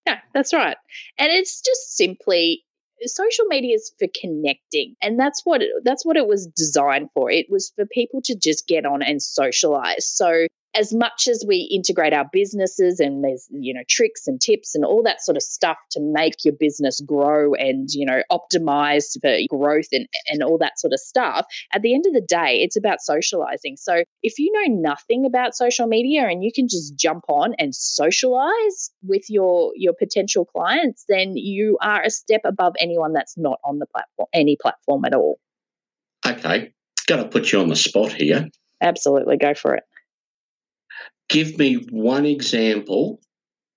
Yeah, 0.06 0.20
that's 0.32 0.54
right. 0.54 0.76
And 1.18 1.32
it's 1.32 1.60
just 1.60 1.96
simply 1.96 2.62
social 3.04 3.44
media 3.46 3.74
is 3.74 3.92
for 3.98 4.08
connecting 4.18 4.94
and 5.02 5.20
that's 5.20 5.42
what 5.44 5.62
it, 5.62 5.68
that's 5.84 6.04
what 6.06 6.16
it 6.16 6.26
was 6.26 6.46
designed 6.56 7.08
for 7.12 7.30
it 7.30 7.46
was 7.50 7.70
for 7.76 7.84
people 7.86 8.22
to 8.22 8.34
just 8.34 8.66
get 8.66 8.86
on 8.86 9.02
and 9.02 9.22
socialize 9.22 10.08
so 10.08 10.46
as 10.76 10.92
much 10.92 11.26
as 11.28 11.44
we 11.46 11.68
integrate 11.72 12.12
our 12.12 12.26
businesses 12.32 13.00
and 13.00 13.24
there's, 13.24 13.48
you 13.50 13.72
know, 13.72 13.82
tricks 13.88 14.26
and 14.26 14.40
tips 14.40 14.74
and 14.74 14.84
all 14.84 15.02
that 15.02 15.22
sort 15.22 15.36
of 15.36 15.42
stuff 15.42 15.78
to 15.90 16.00
make 16.00 16.44
your 16.44 16.54
business 16.58 17.00
grow 17.00 17.54
and, 17.54 17.88
you 17.92 18.04
know, 18.04 18.22
optimize 18.30 19.18
for 19.20 19.36
growth 19.48 19.88
and, 19.92 20.06
and 20.28 20.42
all 20.42 20.58
that 20.58 20.78
sort 20.78 20.92
of 20.92 21.00
stuff, 21.00 21.46
at 21.72 21.82
the 21.82 21.94
end 21.94 22.04
of 22.06 22.12
the 22.12 22.20
day, 22.20 22.60
it's 22.62 22.76
about 22.76 23.00
socializing. 23.00 23.76
So 23.76 24.04
if 24.22 24.38
you 24.38 24.52
know 24.52 24.74
nothing 24.74 25.24
about 25.24 25.54
social 25.54 25.86
media 25.86 26.26
and 26.26 26.44
you 26.44 26.52
can 26.54 26.68
just 26.68 26.96
jump 26.96 27.24
on 27.28 27.54
and 27.58 27.74
socialize 27.74 28.90
with 29.02 29.28
your 29.28 29.72
your 29.76 29.94
potential 29.98 30.44
clients, 30.44 31.04
then 31.08 31.36
you 31.36 31.78
are 31.82 32.02
a 32.02 32.10
step 32.10 32.42
above 32.44 32.74
anyone 32.80 33.12
that's 33.12 33.36
not 33.36 33.58
on 33.64 33.78
the 33.78 33.86
platform, 33.86 34.28
any 34.32 34.56
platform 34.60 35.04
at 35.04 35.14
all. 35.14 35.38
Okay, 36.26 36.72
to 37.08 37.24
put 37.28 37.52
you 37.52 37.60
on 37.60 37.68
the 37.68 37.76
spot 37.76 38.12
here. 38.12 38.48
Absolutely, 38.82 39.36
go 39.36 39.54
for 39.54 39.74
it. 39.74 39.84
Give 41.28 41.58
me 41.58 41.86
one 41.90 42.26
example 42.26 43.20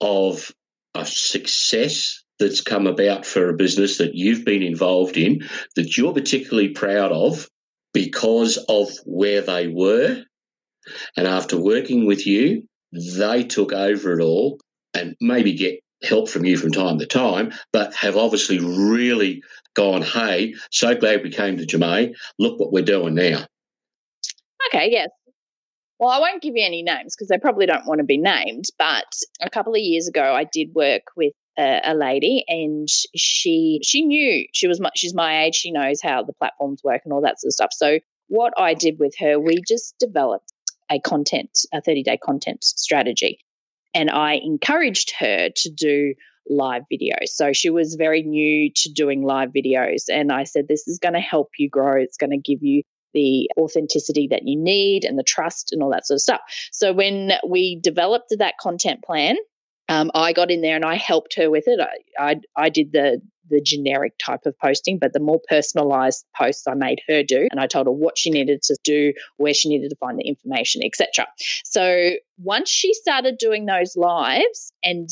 of 0.02 0.52
a 0.96 1.06
success 1.06 2.24
that's 2.40 2.62
come 2.62 2.88
about 2.88 3.26
for 3.26 3.50
a 3.50 3.56
business 3.56 3.98
that 3.98 4.16
you've 4.16 4.46
been 4.46 4.64
involved 4.64 5.18
in 5.18 5.48
that 5.76 5.98
you're 5.98 6.14
particularly 6.14 6.70
proud 6.70 7.12
of 7.12 7.48
because 7.94 8.58
of 8.70 8.90
where 9.06 9.42
they 9.42 9.68
were. 9.68 10.24
And 11.18 11.28
after 11.28 11.60
working 11.60 12.06
with 12.08 12.26
you, 12.26 12.68
they 12.94 13.44
took 13.44 13.74
over 13.74 14.18
it 14.18 14.24
all 14.24 14.60
and 14.94 15.16
maybe 15.20 15.54
get 15.54 15.80
help 16.04 16.30
from 16.30 16.46
you 16.46 16.58
from 16.58 16.72
time 16.72 16.98
to 17.00 17.06
time, 17.06 17.52
but 17.74 17.94
have 17.94 18.16
obviously 18.16 18.60
really 18.60 19.44
gone, 19.76 20.02
hey, 20.02 20.54
so 20.72 20.96
glad 20.96 21.24
we 21.24 21.30
came 21.30 21.58
to 21.58 21.66
Jemay. 21.66 22.14
Look 22.40 22.60
what 22.60 22.72
we're 22.72 22.84
doing 22.84 23.16
now. 23.16 23.46
Okay, 24.68 24.90
yes. 24.92 25.10
Well, 26.00 26.10
I 26.10 26.20
won't 26.20 26.42
give 26.42 26.56
you 26.56 26.66
any 26.66 26.82
names 26.82 27.16
because 27.16 27.28
they 27.28 27.38
probably 27.38 27.66
don't 27.66 27.86
want 27.86 28.00
to 28.00 28.06
be 28.06 28.18
named. 28.18 28.66
But 28.78 29.14
a 29.42 29.50
couple 29.50 29.74
of 29.74 29.80
years 29.80 30.08
ago, 30.08 30.34
I 30.34 30.46
did 30.46 30.74
work 30.74 31.04
with 31.18 31.34
a, 31.58 31.82
a 31.84 31.94
lady, 31.94 32.46
and 32.48 32.88
she 33.16 33.82
she 33.84 34.04
knew 34.04 34.46
she 34.54 34.68
was 34.68 34.80
much. 34.80 34.98
She's 34.98 35.14
my 35.14 35.44
age. 35.44 35.56
She 35.56 35.72
knows 35.72 36.02
how 36.02 36.24
the 36.24 36.34
platforms 36.34 36.82
work 36.84 37.02
and 37.04 37.14
all 37.14 37.22
that 37.22 37.42
sort 37.42 37.50
of 37.50 37.54
stuff. 37.54 37.74
So 37.74 38.00
what 38.28 38.54
I 38.58 38.74
did 38.74 38.98
with 38.98 39.14
her, 39.20 39.40
we 39.40 39.62
just 39.68 39.96
developed 40.00 40.54
a 40.90 41.00
content, 41.00 41.60
a 41.74 41.82
thirty 41.82 42.04
day 42.04 42.18
content 42.18 42.64
strategy, 42.64 43.40
and 43.94 44.10
I 44.10 44.40
encouraged 44.42 45.14
her 45.20 45.50
to 45.54 45.70
do 45.70 46.14
live 46.50 46.84
videos. 46.92 47.28
So 47.28 47.54
she 47.54 47.70
was 47.70 47.96
very 47.96 48.24
new 48.24 48.72
to 48.76 48.92
doing 48.92 49.24
live 49.24 49.50
videos. 49.50 50.06
And 50.12 50.32
I 50.32 50.46
said, 50.46 50.68
This 50.68 50.88
is 50.88 50.98
going 50.98 51.14
to 51.14 51.20
help 51.20 51.50
you 51.58 51.70
grow. 51.70 52.02
It's 52.02 52.18
going 52.18 52.32
to 52.32 52.38
give 52.38 52.64
you 52.64 52.84
the 53.14 53.50
authenticity 53.58 54.28
that 54.30 54.48
you 54.48 54.58
need 54.58 55.04
and 55.04 55.18
the 55.18 55.24
trust 55.24 55.72
and 55.72 55.82
all 55.82 55.92
that 55.92 56.06
sort 56.06 56.18
of 56.18 56.22
stuff. 56.22 56.42
So 56.72 56.94
when 56.94 57.34
we 57.48 57.80
developed 57.82 58.34
that 58.38 58.56
content 58.60 59.04
plan, 59.04 59.38
um, 59.90 60.12
I 60.14 60.34
got 60.34 60.52
in 60.52 60.62
there 60.62 60.76
and 60.76 60.86
I 60.86 60.96
helped 60.96 61.36
her 61.36 61.50
with 61.50 61.64
it. 61.68 61.80
I, 61.80 62.32
I, 62.32 62.36
I 62.56 62.70
did 62.70 62.92
the 62.92 63.22
the 63.50 63.60
generic 63.60 64.14
type 64.24 64.46
of 64.46 64.58
posting, 64.60 65.00
but 65.00 65.14
the 65.14 65.20
more 65.20 65.40
personalized 65.50 66.24
posts 66.38 66.68
I 66.68 66.76
made 66.76 67.02
her 67.08 67.24
do, 67.24 67.48
and 67.50 67.60
I 67.60 67.66
told 67.66 67.88
her 67.88 67.92
what 67.92 68.18
she 68.18 68.30
needed 68.30 68.62
to 68.64 68.78
do, 68.84 69.14
where 69.38 69.54
she 69.54 69.70
needed 69.70 69.90
to 69.90 69.96
find 69.96 70.20
the 70.20 70.28
information, 70.28 70.82
etc. 70.86 71.28
So 71.66 72.12
once 72.38 72.70
she 72.70 72.94
started 72.94 73.40
doing 73.40 73.66
those 73.66 73.98
lives, 73.98 74.72
and 74.84 75.10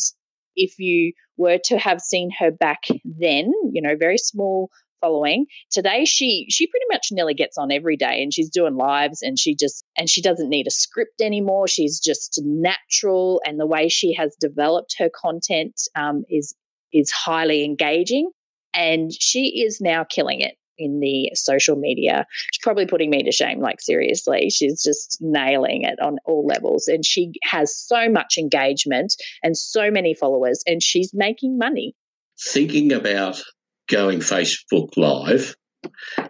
if 0.55 0.79
you 0.79 1.13
were 1.37 1.59
to 1.65 1.77
have 1.77 2.01
seen 2.01 2.29
her 2.39 2.51
back 2.51 2.83
then, 3.05 3.51
you 3.71 3.81
know, 3.81 3.95
very 3.97 4.17
small 4.17 4.69
following. 5.01 5.45
Today 5.71 6.05
she 6.05 6.45
she 6.49 6.67
pretty 6.67 6.85
much 6.91 7.07
nearly 7.11 7.33
gets 7.33 7.57
on 7.57 7.71
every 7.71 7.97
day 7.97 8.21
and 8.21 8.33
she's 8.33 8.49
doing 8.49 8.75
lives 8.75 9.21
and 9.21 9.37
she 9.37 9.55
just 9.55 9.83
and 9.97 10.09
she 10.09 10.21
doesn't 10.21 10.49
need 10.49 10.67
a 10.67 10.71
script 10.71 11.21
anymore. 11.21 11.67
She's 11.67 11.99
just 11.99 12.39
natural 12.43 13.41
and 13.45 13.59
the 13.59 13.65
way 13.65 13.89
she 13.89 14.13
has 14.13 14.35
developed 14.39 14.95
her 14.99 15.09
content 15.13 15.79
um, 15.95 16.23
is 16.29 16.55
is 16.93 17.11
highly 17.11 17.63
engaging 17.63 18.29
and 18.73 19.11
she 19.11 19.63
is 19.63 19.81
now 19.81 20.03
killing 20.03 20.41
it 20.41 20.55
in 20.77 20.99
the 20.99 21.31
social 21.33 21.75
media. 21.75 22.25
She's 22.51 22.61
probably 22.61 22.85
putting 22.85 23.09
me 23.09 23.23
to 23.23 23.31
shame, 23.31 23.59
like 23.59 23.81
seriously. 23.81 24.49
She's 24.49 24.83
just 24.83 25.17
nailing 25.19 25.83
it 25.83 25.99
on 25.99 26.17
all 26.25 26.45
levels. 26.45 26.87
And 26.87 27.05
she 27.05 27.33
has 27.43 27.75
so 27.75 28.09
much 28.09 28.37
engagement 28.37 29.15
and 29.43 29.57
so 29.57 29.89
many 29.91 30.13
followers, 30.13 30.63
and 30.67 30.81
she's 30.81 31.11
making 31.13 31.57
money. 31.57 31.95
Thinking 32.39 32.91
about 32.91 33.41
going 33.88 34.20
Facebook 34.20 34.98
Live 34.98 35.56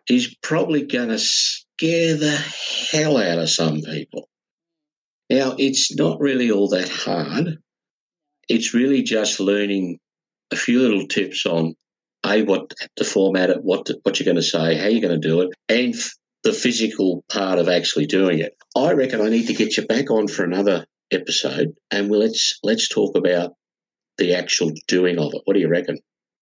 is 0.10 0.36
probably 0.42 0.84
going 0.84 1.10
to 1.10 1.20
scare 1.20 2.16
the 2.16 2.38
hell 2.92 3.18
out 3.18 3.40
of 3.40 3.50
some 3.50 3.82
people. 3.82 4.30
Now, 5.30 5.56
it's 5.58 5.96
not 5.96 6.20
really 6.20 6.52
all 6.52 6.70
that 6.70 6.90
hard. 6.90 7.58
It's 8.48 8.74
really 8.74 9.04
just 9.04 9.40
learning 9.40 10.00
a 10.52 10.56
few 10.56 10.80
little 10.80 11.08
tips 11.08 11.46
on 11.46 11.74
a 12.26 12.44
what 12.44 12.74
to 12.96 13.04
format 13.04 13.50
it, 13.50 13.58
what 13.62 13.88
to, 13.88 14.00
what 14.04 14.20
you're 14.20 14.26
going 14.26 14.38
to 14.38 14.42
say, 14.42 14.78
how 14.78 14.88
you're 14.88 15.02
going 15.02 15.20
to 15.20 15.28
do 15.28 15.42
it, 15.42 15.50
and 15.68 15.94
the 16.44 16.54
physical 16.54 17.24
part 17.30 17.60
of 17.60 17.68
actually 17.68 18.06
doing 18.06 18.40
it. 18.40 18.56
I 18.76 18.94
reckon 18.94 19.22
I 19.22 19.30
need 19.30 19.48
to 19.48 19.54
get 19.54 19.76
you 19.76 19.86
back 19.86 20.10
on 20.10 20.28
for 20.28 20.44
another 20.44 20.86
episode, 21.12 21.74
and 21.92 22.10
we'll, 22.10 22.22
let's 22.22 22.60
let's 22.64 22.88
talk 22.88 23.18
about 23.18 23.52
the 24.18 24.34
actual 24.34 24.72
doing 24.88 25.20
of 25.20 25.34
it. 25.34 25.42
What 25.46 25.54
do 25.54 25.60
you 25.60 25.70
reckon? 25.70 25.98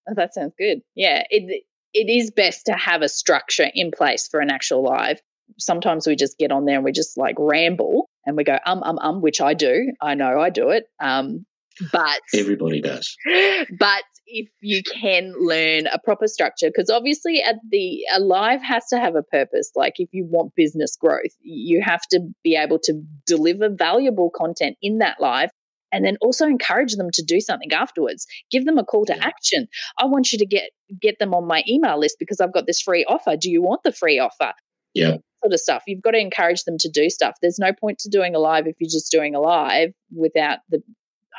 Oh, 0.07 0.13
that 0.15 0.33
sounds 0.33 0.53
good. 0.57 0.79
Yeah, 0.95 1.23
it 1.29 1.63
it 1.93 2.09
is 2.09 2.29
best 2.29 2.65
to 2.65 2.73
have 2.73 3.01
a 3.01 3.09
structure 3.09 3.69
in 3.73 3.91
place 3.91 4.27
for 4.27 4.39
an 4.39 4.51
actual 4.51 4.83
live. 4.83 5.21
Sometimes 5.57 6.05
we 6.05 6.15
just 6.15 6.37
get 6.37 6.51
on 6.51 6.65
there 6.65 6.75
and 6.75 6.83
we 6.83 6.91
just 6.91 7.17
like 7.17 7.35
ramble 7.37 8.09
and 8.25 8.35
we 8.35 8.43
go 8.43 8.59
um 8.65 8.83
um 8.83 8.99
um, 8.99 9.21
which 9.21 9.41
I 9.41 9.53
do. 9.53 9.91
I 10.01 10.15
know 10.15 10.39
I 10.39 10.49
do 10.49 10.69
it. 10.69 10.85
Um, 10.99 11.45
but 11.91 12.21
everybody 12.33 12.81
does. 12.81 13.15
But 13.79 14.03
if 14.27 14.49
you 14.61 14.81
can 14.83 15.33
learn 15.37 15.87
a 15.87 15.99
proper 15.99 16.27
structure, 16.27 16.67
because 16.67 16.89
obviously 16.89 17.41
at 17.43 17.55
the 17.69 17.99
a 18.13 18.19
live 18.19 18.61
has 18.61 18.85
to 18.87 18.99
have 18.99 19.15
a 19.15 19.23
purpose. 19.23 19.71
Like 19.75 19.93
if 19.97 20.09
you 20.11 20.25
want 20.25 20.55
business 20.55 20.95
growth, 20.95 21.35
you 21.41 21.81
have 21.83 22.01
to 22.11 22.21
be 22.43 22.55
able 22.55 22.79
to 22.79 23.01
deliver 23.25 23.69
valuable 23.69 24.31
content 24.35 24.77
in 24.81 24.97
that 24.99 25.17
live 25.19 25.49
and 25.95 26.03
then 26.03 26.17
also 26.19 26.45
encourage 26.45 26.95
them 26.95 27.09
to 27.13 27.23
do 27.23 27.39
something 27.39 27.71
afterwards. 27.71 28.27
Give 28.51 28.65
them 28.65 28.77
a 28.77 28.83
call 28.83 29.05
to 29.05 29.17
action. 29.17 29.67
I 29.97 30.05
want 30.05 30.33
you 30.33 30.37
to 30.39 30.45
get 30.45 30.71
get 31.01 31.17
them 31.19 31.33
on 31.33 31.47
my 31.47 31.63
email 31.67 31.97
list 31.97 32.17
because 32.19 32.39
i've 32.39 32.53
got 32.53 32.67
this 32.67 32.81
free 32.81 33.05
offer. 33.05 33.37
Do 33.37 33.49
you 33.49 33.61
want 33.61 33.81
the 33.83 33.93
free 33.93 34.19
offer? 34.19 34.53
Yeah. 34.93 35.17
Sort 35.43 35.53
of 35.53 35.59
stuff. 35.59 35.83
You've 35.87 36.01
got 36.01 36.11
to 36.11 36.19
encourage 36.19 36.63
them 36.65 36.77
to 36.79 36.89
do 36.89 37.09
stuff. 37.09 37.35
There's 37.41 37.59
no 37.59 37.71
point 37.73 37.99
to 37.99 38.09
doing 38.09 38.35
a 38.35 38.39
live 38.39 38.67
if 38.67 38.75
you're 38.79 38.89
just 38.89 39.11
doing 39.11 39.35
a 39.35 39.39
live 39.39 39.91
without 40.13 40.59
the 40.69 40.83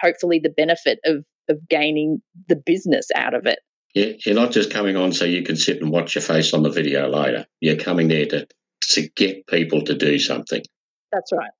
hopefully 0.00 0.40
the 0.42 0.50
benefit 0.50 0.98
of 1.04 1.24
of 1.48 1.68
gaining 1.68 2.22
the 2.48 2.56
business 2.56 3.08
out 3.14 3.34
of 3.34 3.46
it. 3.46 3.58
Yeah, 3.94 4.12
you're 4.24 4.34
not 4.34 4.52
just 4.52 4.72
coming 4.72 4.96
on 4.96 5.12
so 5.12 5.24
you 5.24 5.42
can 5.42 5.56
sit 5.56 5.80
and 5.80 5.90
watch 5.90 6.14
your 6.14 6.22
face 6.22 6.52
on 6.52 6.62
the 6.62 6.70
video 6.70 7.08
later. 7.08 7.46
You're 7.60 7.76
coming 7.76 8.08
there 8.08 8.26
to 8.26 8.48
to 8.90 9.08
get 9.16 9.46
people 9.46 9.82
to 9.82 9.94
do 9.94 10.18
something. 10.18 10.62
That's 11.12 11.32
right. 11.32 11.50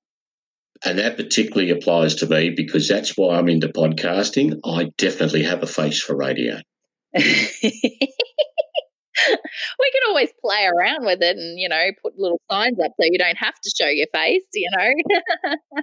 And 0.85 0.99
that 0.99 1.17
particularly 1.17 1.71
applies 1.71 2.15
to 2.15 2.27
me 2.27 2.51
because 2.55 2.87
that's 2.87 3.17
why 3.17 3.37
I'm 3.37 3.49
into 3.49 3.69
podcasting. 3.69 4.59
I 4.65 4.91
definitely 4.97 5.43
have 5.43 5.63
a 5.63 5.67
face 5.67 6.01
for 6.01 6.15
radio. 6.15 6.59
we 7.13 7.21
can 9.91 10.01
always 10.07 10.29
play 10.43 10.65
around 10.65 11.05
with 11.05 11.21
it 11.21 11.37
and, 11.37 11.59
you 11.59 11.69
know, 11.69 11.85
put 12.03 12.13
little 12.17 12.41
signs 12.51 12.79
up 12.79 12.91
so 12.99 13.07
you 13.09 13.17
don't 13.17 13.37
have 13.37 13.55
to 13.55 13.71
show 13.79 13.87
your 13.87 14.07
face, 14.13 14.43
you 14.53 14.69
know. 14.77 15.81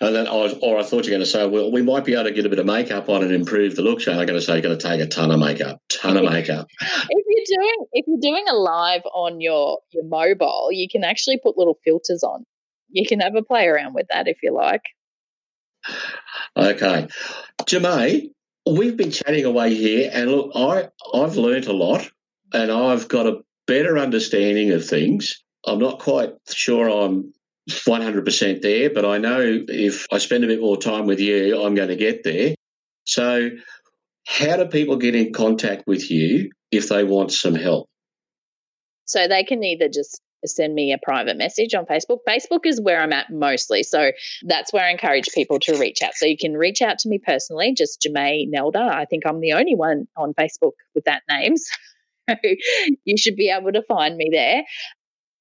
and 0.00 0.16
then, 0.16 0.26
I 0.26 0.58
or 0.62 0.78
I 0.78 0.82
thought 0.82 1.04
you 1.04 1.12
were 1.12 1.18
going 1.18 1.20
to 1.20 1.26
say, 1.26 1.46
well, 1.46 1.70
we 1.70 1.82
might 1.82 2.04
be 2.04 2.14
able 2.14 2.24
to 2.24 2.32
get 2.32 2.44
a 2.44 2.48
bit 2.48 2.58
of 2.58 2.66
makeup 2.66 3.08
on 3.08 3.22
and 3.22 3.32
improve 3.32 3.76
the 3.76 3.82
look. 3.82 4.00
So 4.00 4.10
I'm 4.10 4.26
going 4.26 4.40
to 4.40 4.42
say, 4.42 4.54
you're 4.54 4.62
going 4.62 4.78
to 4.78 4.88
take 4.88 5.00
a 5.00 5.06
ton 5.06 5.30
of 5.30 5.38
makeup, 5.38 5.80
ton 5.90 6.16
of 6.16 6.24
makeup. 6.24 6.66
if 6.80 7.24
you're 7.28 7.58
doing 7.58 7.86
if 7.92 8.04
you're 8.08 8.20
doing 8.20 8.44
a 8.48 8.54
live 8.54 9.02
on 9.14 9.40
your 9.40 9.78
your 9.92 10.04
mobile, 10.04 10.70
you 10.72 10.88
can 10.90 11.04
actually 11.04 11.38
put 11.40 11.56
little 11.56 11.78
filters 11.84 12.24
on 12.24 12.44
you 12.88 13.06
can 13.06 13.20
have 13.20 13.34
a 13.34 13.42
play 13.42 13.66
around 13.66 13.94
with 13.94 14.06
that 14.10 14.28
if 14.28 14.38
you 14.42 14.54
like. 14.54 14.82
Okay. 16.56 17.08
Jemay, 17.62 18.30
we've 18.68 18.96
been 18.96 19.10
chatting 19.10 19.44
away 19.44 19.74
here, 19.74 20.10
and 20.12 20.30
look, 20.30 20.52
I, 20.54 20.88
I've 21.14 21.36
learnt 21.36 21.66
a 21.66 21.72
lot 21.72 22.10
and 22.52 22.70
I've 22.70 23.08
got 23.08 23.26
a 23.26 23.40
better 23.66 23.98
understanding 23.98 24.72
of 24.72 24.86
things. 24.86 25.42
I'm 25.66 25.78
not 25.78 25.98
quite 25.98 26.32
sure 26.48 26.88
I'm 26.88 27.32
100% 27.70 28.62
there, 28.62 28.90
but 28.90 29.04
I 29.04 29.18
know 29.18 29.64
if 29.68 30.06
I 30.10 30.18
spend 30.18 30.44
a 30.44 30.46
bit 30.46 30.60
more 30.60 30.76
time 30.76 31.06
with 31.06 31.20
you, 31.20 31.62
I'm 31.62 31.74
going 31.74 31.88
to 31.88 31.96
get 31.96 32.24
there. 32.24 32.54
So, 33.04 33.50
how 34.26 34.56
do 34.56 34.66
people 34.66 34.96
get 34.96 35.14
in 35.14 35.32
contact 35.32 35.84
with 35.86 36.10
you 36.10 36.50
if 36.70 36.88
they 36.88 37.04
want 37.04 37.32
some 37.32 37.54
help? 37.54 37.88
So, 39.04 39.28
they 39.28 39.44
can 39.44 39.62
either 39.64 39.88
just 39.88 40.20
send 40.46 40.74
me 40.74 40.92
a 40.92 40.98
private 40.98 41.36
message 41.36 41.74
on 41.74 41.86
Facebook. 41.86 42.18
Facebook 42.28 42.60
is 42.64 42.80
where 42.80 43.00
I'm 43.00 43.12
at 43.12 43.30
mostly. 43.30 43.82
So 43.82 44.12
that's 44.42 44.72
where 44.72 44.84
I 44.84 44.90
encourage 44.90 45.28
people 45.34 45.58
to 45.60 45.78
reach 45.78 46.02
out. 46.02 46.14
So 46.14 46.26
you 46.26 46.36
can 46.36 46.54
reach 46.54 46.82
out 46.82 46.98
to 47.00 47.08
me 47.08 47.18
personally, 47.18 47.74
just 47.74 48.00
Jemay 48.06 48.46
Nelda. 48.48 48.80
I 48.80 49.04
think 49.04 49.24
I'm 49.26 49.40
the 49.40 49.52
only 49.52 49.74
one 49.74 50.06
on 50.16 50.34
Facebook 50.34 50.72
with 50.94 51.04
that 51.04 51.22
name. 51.28 51.54
So 52.28 52.36
you 53.06 53.16
should 53.16 53.36
be 53.36 53.48
able 53.48 53.72
to 53.72 53.80
find 53.88 54.14
me 54.18 54.28
there. 54.30 54.62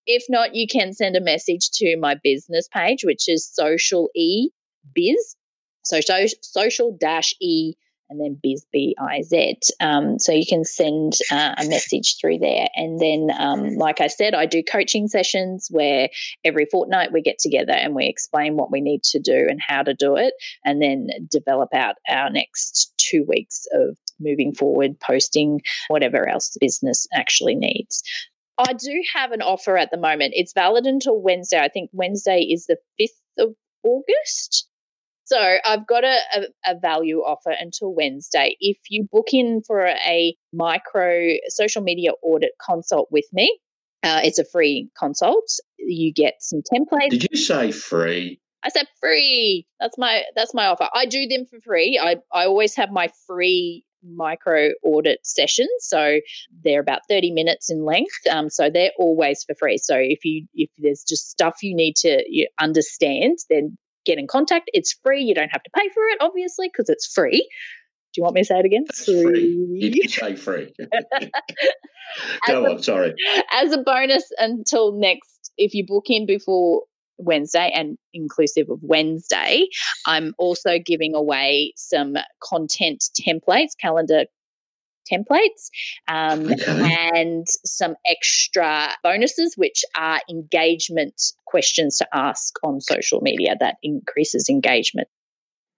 If 0.05 0.23
not, 0.29 0.55
you 0.55 0.67
can 0.67 0.93
send 0.93 1.17
a 1.17 1.21
message 1.21 1.69
to 1.71 1.97
my 1.97 2.15
business 2.23 2.69
page, 2.73 3.03
which 3.03 3.27
is 3.27 3.45
Social 3.45 4.09
E 4.15 4.51
Biz. 4.95 5.35
So, 5.83 5.99
social 6.41 6.97
dash 6.97 7.33
E 7.41 7.73
and 8.09 8.19
then 8.19 8.39
biz 8.41 8.65
b 8.71 8.95
i 8.99 9.21
z. 9.21 9.57
Um, 9.79 10.19
so 10.19 10.31
you 10.31 10.45
can 10.47 10.63
send 10.63 11.13
uh, 11.31 11.55
a 11.57 11.67
message 11.67 12.17
through 12.19 12.39
there, 12.39 12.67
and 12.75 12.99
then, 12.99 13.29
um, 13.37 13.75
like 13.75 14.01
I 14.01 14.07
said, 14.07 14.33
I 14.33 14.45
do 14.45 14.63
coaching 14.63 15.07
sessions 15.07 15.67
where 15.71 16.09
every 16.43 16.65
fortnight 16.71 17.11
we 17.11 17.21
get 17.21 17.39
together 17.39 17.73
and 17.73 17.95
we 17.95 18.07
explain 18.07 18.55
what 18.55 18.71
we 18.71 18.81
need 18.81 19.03
to 19.03 19.19
do 19.19 19.45
and 19.49 19.59
how 19.65 19.83
to 19.83 19.93
do 19.93 20.15
it, 20.15 20.33
and 20.65 20.81
then 20.81 21.07
develop 21.29 21.69
out 21.73 21.95
our 22.09 22.29
next 22.29 22.93
two 22.97 23.23
weeks 23.27 23.65
of 23.73 23.97
moving 24.19 24.53
forward, 24.53 24.99
posting 24.99 25.61
whatever 25.87 26.27
else 26.27 26.49
the 26.49 26.59
business 26.59 27.07
actually 27.13 27.55
needs. 27.55 28.03
I 28.57 28.73
do 28.73 29.03
have 29.13 29.31
an 29.31 29.41
offer 29.41 29.77
at 29.77 29.91
the 29.91 29.97
moment. 29.97 30.33
It's 30.35 30.53
valid 30.53 30.85
until 30.85 31.21
Wednesday. 31.21 31.59
I 31.59 31.67
think 31.67 31.91
Wednesday 31.93 32.41
is 32.41 32.65
the 32.65 32.77
5th 32.99 33.45
of 33.45 33.55
August. 33.83 34.67
So 35.27 35.57
I've 35.65 35.85
got 35.85 36.05
a, 36.05 36.17
a, 36.35 36.71
a, 36.71 36.79
value 36.79 37.17
offer 37.17 37.53
until 37.59 37.93
Wednesday. 37.93 38.55
If 38.61 38.77
you 38.89 39.09
book 39.11 39.27
in 39.33 39.61
for 39.67 39.85
a 39.85 40.33
micro 40.53 41.33
social 41.49 41.81
media 41.81 42.11
audit 42.23 42.51
consult 42.65 43.09
with 43.11 43.25
me, 43.33 43.59
uh, 44.03 44.21
it's 44.23 44.39
a 44.39 44.45
free 44.45 44.89
consult. 44.97 45.43
You 45.77 46.13
get 46.13 46.35
some 46.39 46.61
templates. 46.61 47.09
Did 47.09 47.27
you 47.29 47.37
say 47.37 47.73
free? 47.73 48.39
I 48.63 48.69
said 48.69 48.87
free. 49.01 49.67
That's 49.81 49.97
my 49.97 50.23
that's 50.33 50.53
my 50.53 50.67
offer. 50.67 50.87
I 50.93 51.05
do 51.05 51.27
them 51.27 51.45
for 51.45 51.59
free. 51.59 51.99
I, 52.01 52.15
I 52.33 52.45
always 52.45 52.73
have 52.77 52.91
my 52.91 53.09
free 53.27 53.83
micro 54.15 54.69
audit 54.83 55.19
sessions 55.25 55.69
so 55.79 56.19
they're 56.63 56.79
about 56.79 57.01
30 57.09 57.31
minutes 57.31 57.69
in 57.69 57.83
length 57.83 58.15
um, 58.29 58.47
so 58.47 58.69
they're 58.69 58.91
always 58.99 59.43
for 59.43 59.55
free 59.55 59.77
so 59.77 59.97
if 59.97 60.23
you 60.23 60.45
if 60.53 60.69
there's 60.77 61.03
just 61.03 61.29
stuff 61.29 61.55
you 61.61 61.75
need 61.75 61.95
to 61.95 62.23
understand 62.61 63.39
then 63.49 63.75
get 64.07 64.17
in 64.17 64.27
contact. 64.27 64.69
It's 64.73 64.93
free. 65.03 65.21
You 65.23 65.35
don't 65.35 65.49
have 65.49 65.63
to 65.63 65.69
pay 65.75 65.87
for 65.93 66.03
it, 66.05 66.17
obviously, 66.21 66.69
because 66.69 66.89
it's 66.89 67.05
free. 67.13 67.47
Do 68.13 68.21
you 68.21 68.23
want 68.23 68.35
me 68.35 68.41
to 68.41 68.45
say 68.45 68.59
it 68.59 68.65
again? 68.65 68.85
Free. 68.93 69.23
free. 69.23 69.67
You 69.73 69.91
can 69.91 70.09
say 70.09 70.35
free. 70.35 70.73
Go 72.47 72.65
a, 72.65 72.71
on, 72.71 72.81
sorry. 72.81 73.13
As 73.51 73.71
a 73.73 73.77
bonus 73.77 74.23
until 74.39 74.93
next, 74.93 75.51
if 75.57 75.73
you 75.73 75.85
book 75.85 76.05
in 76.07 76.25
before 76.25 76.83
Wednesday 77.17 77.71
and 77.75 77.97
inclusive 78.13 78.69
of 78.69 78.79
Wednesday, 78.81 79.67
I'm 80.05 80.33
also 80.37 80.79
giving 80.83 81.13
away 81.13 81.73
some 81.75 82.15
content 82.41 83.03
templates, 83.27 83.71
calendar 83.79 84.25
templates 85.11 85.69
um, 86.07 86.51
okay. 86.51 87.09
and 87.15 87.47
some 87.65 87.95
extra 88.05 88.89
bonuses, 89.03 89.55
which 89.57 89.83
are 89.95 90.21
engagement 90.29 91.21
questions 91.45 91.97
to 91.97 92.07
ask 92.13 92.55
on 92.63 92.81
social 92.81 93.21
media 93.21 93.55
that 93.59 93.77
increases 93.83 94.49
engagement. 94.49 95.07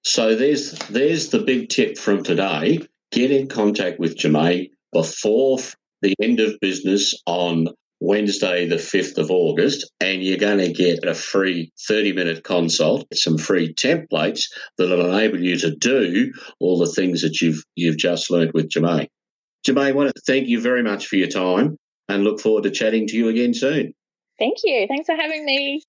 So 0.03 0.35
there's 0.35 0.71
there's 0.89 1.29
the 1.29 1.39
big 1.39 1.69
tip 1.69 1.97
from 1.97 2.23
today. 2.23 2.79
Get 3.11 3.31
in 3.31 3.47
contact 3.47 3.99
with 3.99 4.17
Jemay 4.17 4.69
before 4.93 5.57
the 6.01 6.13
end 6.21 6.39
of 6.39 6.59
business 6.61 7.13
on 7.25 7.67
Wednesday, 8.01 8.65
the 8.65 8.75
5th 8.75 9.17
of 9.17 9.29
August, 9.29 9.91
and 9.99 10.23
you're 10.23 10.37
going 10.37 10.59
to 10.59 10.71
get 10.71 11.03
a 11.03 11.13
free 11.13 11.71
30 11.87 12.13
minute 12.13 12.43
consult, 12.43 13.05
some 13.13 13.37
free 13.37 13.73
templates 13.73 14.43
that'll 14.77 15.13
enable 15.13 15.41
you 15.41 15.57
to 15.57 15.75
do 15.75 16.31
all 16.59 16.77
the 16.77 16.91
things 16.91 17.21
that 17.21 17.41
you've, 17.41 17.63
you've 17.75 17.97
just 17.97 18.31
learned 18.31 18.53
with 18.53 18.69
Jemay. 18.69 19.07
Jemay, 19.67 19.87
I 19.87 19.91
want 19.91 20.13
to 20.15 20.21
thank 20.25 20.47
you 20.47 20.61
very 20.61 20.83
much 20.83 21.07
for 21.07 21.15
your 21.17 21.27
time 21.27 21.77
and 22.07 22.23
look 22.23 22.39
forward 22.39 22.63
to 22.63 22.71
chatting 22.71 23.07
to 23.07 23.15
you 23.15 23.29
again 23.29 23.53
soon. 23.53 23.93
Thank 24.37 24.57
you. 24.63 24.87
Thanks 24.87 25.05
for 25.05 25.15
having 25.15 25.45
me. 25.45 25.83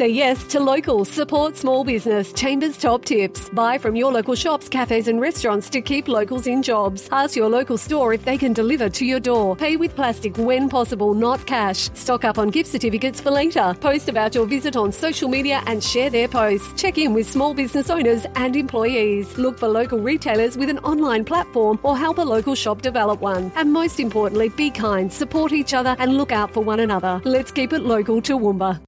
Say 0.00 0.08
yes 0.08 0.44
to 0.44 0.60
local, 0.60 1.04
support 1.04 1.58
small 1.58 1.84
business. 1.84 2.32
Chambers 2.32 2.78
top 2.78 3.04
tips. 3.04 3.50
Buy 3.50 3.76
from 3.76 3.96
your 3.96 4.10
local 4.10 4.34
shops, 4.34 4.66
cafes, 4.66 5.08
and 5.08 5.20
restaurants 5.20 5.68
to 5.68 5.82
keep 5.82 6.08
locals 6.08 6.46
in 6.46 6.62
jobs. 6.62 7.06
Ask 7.12 7.36
your 7.36 7.50
local 7.50 7.76
store 7.76 8.14
if 8.14 8.24
they 8.24 8.38
can 8.38 8.54
deliver 8.54 8.88
to 8.88 9.04
your 9.04 9.20
door. 9.20 9.56
Pay 9.56 9.76
with 9.76 9.94
plastic 9.94 10.38
when 10.38 10.70
possible, 10.70 11.12
not 11.12 11.46
cash. 11.46 11.90
Stock 11.92 12.24
up 12.24 12.38
on 12.38 12.48
gift 12.48 12.70
certificates 12.70 13.20
for 13.20 13.30
later. 13.30 13.74
Post 13.80 14.08
about 14.08 14.34
your 14.34 14.46
visit 14.46 14.74
on 14.74 14.90
social 14.90 15.28
media 15.28 15.62
and 15.66 15.84
share 15.84 16.08
their 16.08 16.28
posts. 16.28 16.80
Check 16.80 16.96
in 16.96 17.12
with 17.12 17.28
small 17.28 17.52
business 17.52 17.90
owners 17.90 18.26
and 18.36 18.56
employees. 18.56 19.36
Look 19.36 19.58
for 19.58 19.68
local 19.68 19.98
retailers 19.98 20.56
with 20.56 20.70
an 20.70 20.78
online 20.78 21.26
platform 21.26 21.78
or 21.82 21.96
help 21.96 22.16
a 22.18 22.22
local 22.22 22.54
shop 22.54 22.80
develop 22.80 23.20
one. 23.20 23.52
And 23.54 23.72
most 23.72 24.00
importantly, 24.00 24.48
be 24.50 24.70
kind, 24.70 25.12
support 25.12 25.52
each 25.52 25.74
other, 25.74 25.94
and 25.98 26.16
look 26.16 26.32
out 26.32 26.54
for 26.54 26.60
one 26.62 26.80
another. 26.80 27.20
Let's 27.24 27.50
keep 27.50 27.74
it 27.74 27.82
local 27.82 28.22
to 28.22 28.38
Toowoomba. 28.38 28.80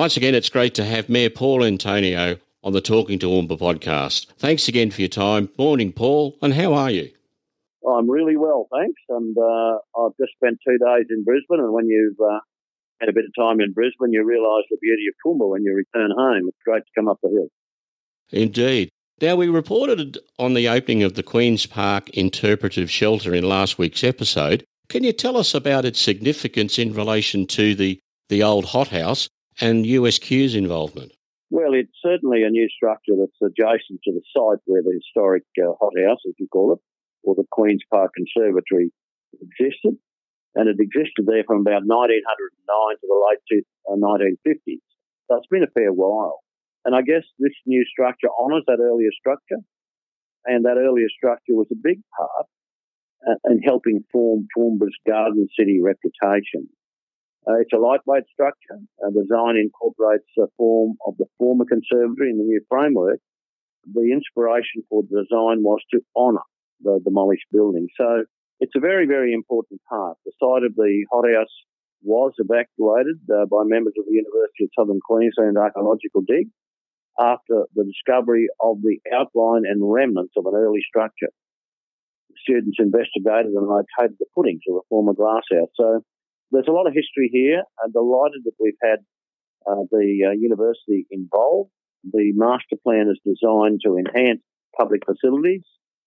Once 0.00 0.16
again, 0.16 0.34
it's 0.34 0.48
great 0.48 0.72
to 0.72 0.82
have 0.82 1.10
Mayor 1.10 1.28
Paul 1.28 1.62
Antonio 1.62 2.38
on 2.64 2.72
the 2.72 2.80
Talking 2.80 3.18
to 3.18 3.26
Toowoomba 3.26 3.58
podcast. 3.58 4.28
Thanks 4.38 4.66
again 4.66 4.90
for 4.90 5.02
your 5.02 5.10
time. 5.10 5.50
Morning, 5.58 5.92
Paul, 5.92 6.38
and 6.40 6.54
how 6.54 6.72
are 6.72 6.90
you? 6.90 7.10
I'm 7.86 8.08
really 8.08 8.38
well, 8.38 8.66
thanks. 8.72 8.98
And 9.10 9.36
uh, 9.36 9.76
I've 10.00 10.16
just 10.18 10.32
spent 10.36 10.58
two 10.66 10.78
days 10.78 11.04
in 11.10 11.22
Brisbane, 11.22 11.60
and 11.60 11.74
when 11.74 11.86
you've 11.86 12.18
uh, 12.18 12.40
had 12.98 13.10
a 13.10 13.12
bit 13.12 13.26
of 13.26 13.32
time 13.38 13.60
in 13.60 13.74
Brisbane, 13.74 14.10
you 14.10 14.24
realise 14.24 14.64
the 14.70 14.78
beauty 14.80 15.02
of 15.06 15.14
Toowoomba 15.22 15.50
when 15.50 15.64
you 15.64 15.74
return 15.74 16.12
home. 16.16 16.48
It's 16.48 16.56
great 16.64 16.80
to 16.80 16.90
come 16.96 17.06
up 17.06 17.18
the 17.22 17.28
hill. 17.28 17.48
Indeed. 18.30 18.88
Now, 19.20 19.36
we 19.36 19.48
reported 19.48 20.16
on 20.38 20.54
the 20.54 20.66
opening 20.66 21.02
of 21.02 21.12
the 21.12 21.22
Queen's 21.22 21.66
Park 21.66 22.08
Interpretive 22.16 22.90
Shelter 22.90 23.34
in 23.34 23.46
last 23.46 23.76
week's 23.76 24.02
episode. 24.02 24.64
Can 24.88 25.04
you 25.04 25.12
tell 25.12 25.36
us 25.36 25.52
about 25.52 25.84
its 25.84 26.00
significance 26.00 26.78
in 26.78 26.94
relation 26.94 27.46
to 27.48 27.74
the, 27.74 28.00
the 28.30 28.42
old 28.42 28.64
hothouse 28.64 29.28
and 29.60 29.84
USQ's 29.84 30.54
involvement? 30.54 31.12
Well, 31.50 31.74
it's 31.74 31.90
certainly 32.02 32.44
a 32.44 32.50
new 32.50 32.68
structure 32.68 33.18
that's 33.18 33.42
adjacent 33.42 34.00
to 34.04 34.12
the 34.14 34.22
site 34.30 34.62
where 34.66 34.82
the 34.82 34.94
historic 34.94 35.42
uh, 35.58 35.74
hothouse, 35.80 36.22
as 36.28 36.34
you 36.38 36.46
call 36.46 36.74
it, 36.74 36.80
or 37.24 37.34
the 37.34 37.44
Queen's 37.50 37.82
Park 37.90 38.12
Conservatory 38.14 38.92
existed. 39.34 39.98
And 40.54 40.68
it 40.68 40.78
existed 40.78 41.26
there 41.26 41.44
from 41.46 41.60
about 41.62 41.86
1909 41.86 41.90
to 41.90 43.06
the 43.06 43.18
late 43.18 43.42
two, 43.50 43.62
uh, 43.86 43.98
1950s. 43.98 44.82
So 45.26 45.36
it's 45.36 45.50
been 45.50 45.66
a 45.66 45.74
fair 45.74 45.92
while. 45.92 46.40
And 46.84 46.94
I 46.94 47.02
guess 47.02 47.22
this 47.38 47.54
new 47.66 47.84
structure 47.84 48.28
honours 48.40 48.64
that 48.66 48.80
earlier 48.80 49.10
structure. 49.18 49.62
And 50.46 50.64
that 50.64 50.78
earlier 50.78 51.08
structure 51.10 51.54
was 51.54 51.68
a 51.70 51.78
big 51.80 52.00
part 52.16 52.46
uh, 53.26 53.50
in 53.50 53.60
helping 53.62 54.04
form 54.10 54.46
Toowoomba's 54.56 54.96
Garden 55.06 55.48
City 55.58 55.80
reputation. 55.82 56.68
Uh, 57.48 57.56
it's 57.60 57.72
a 57.72 57.78
lightweight 57.78 58.24
structure. 58.32 58.76
Uh, 59.00 59.10
the 59.10 59.22
design 59.22 59.56
incorporates 59.56 60.28
the 60.36 60.48
form 60.56 60.96
of 61.06 61.16
the 61.18 61.26
former 61.38 61.64
conservatory 61.64 62.30
in 62.30 62.38
the 62.38 62.44
new 62.44 62.60
framework. 62.68 63.18
The 63.92 64.12
inspiration 64.12 64.84
for 64.88 65.02
the 65.02 65.24
design 65.24 65.64
was 65.64 65.80
to 65.92 66.00
honour 66.14 66.44
the 66.82 67.00
demolished 67.02 67.48
building. 67.50 67.88
So 67.96 68.24
it's 68.60 68.76
a 68.76 68.80
very, 68.80 69.06
very 69.06 69.32
important 69.32 69.80
part. 69.88 70.18
The 70.26 70.32
site 70.36 70.64
of 70.64 70.76
the 70.76 71.06
hothouse 71.10 71.52
was 72.02 72.32
evacuated 72.36 73.16
uh, 73.28 73.46
by 73.48 73.64
members 73.64 73.94
of 73.98 74.04
the 74.04 74.16
University 74.16 74.64
of 74.64 74.70
Southern 74.76 75.00
Queensland 75.00 75.56
Archaeological 75.56 76.20
Dig 76.26 76.48
after 77.18 77.68
the 77.74 77.84
discovery 77.84 78.48
of 78.60 78.80
the 78.82 79.00
outline 79.12 79.64
and 79.64 79.80
remnants 79.80 80.32
of 80.36 80.46
an 80.46 80.54
early 80.54 80.80
structure. 80.86 81.32
Students 82.44 82.78
investigated 82.80 83.52
and 83.52 83.66
located 83.66 84.16
the 84.18 84.28
footings 84.34 84.62
of 84.68 84.76
the 84.76 84.86
former 84.88 85.12
glasshouse. 85.12 85.72
So 85.74 86.04
there's 86.50 86.68
a 86.68 86.72
lot 86.72 86.86
of 86.86 86.94
history 86.94 87.30
here. 87.32 87.62
I'm 87.82 87.92
delighted 87.92 88.42
that 88.44 88.54
we've 88.58 88.74
had 88.82 88.98
uh, 89.66 89.84
the 89.90 90.28
uh, 90.28 90.32
university 90.32 91.06
involved. 91.10 91.70
The 92.04 92.32
master 92.34 92.76
plan 92.82 93.12
is 93.12 93.20
designed 93.24 93.80
to 93.84 93.98
enhance 93.98 94.40
public 94.78 95.02
facilities 95.04 95.62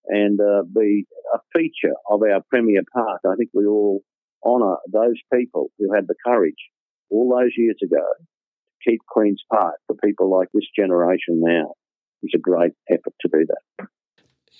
and 0.07 0.39
uh, 0.39 0.63
be 0.63 1.05
a 1.33 1.39
feature 1.55 1.93
of 2.09 2.21
our 2.21 2.41
premier 2.49 2.81
park. 2.93 3.21
I 3.25 3.35
think 3.35 3.51
we 3.53 3.65
all 3.65 4.01
honour 4.45 4.77
those 4.91 5.19
people 5.33 5.69
who 5.77 5.93
had 5.93 6.07
the 6.07 6.15
courage 6.25 6.69
all 7.09 7.29
those 7.29 7.51
years 7.55 7.77
ago 7.83 8.03
to 8.19 8.89
keep 8.89 9.01
Queen's 9.07 9.43
Park 9.51 9.75
for 9.87 9.95
people 10.03 10.29
like 10.29 10.49
this 10.53 10.67
generation 10.77 11.41
now. 11.41 11.73
It's 12.21 12.33
a 12.35 12.39
great 12.39 12.73
effort 12.89 13.13
to 13.21 13.29
do 13.31 13.45
that. 13.47 13.87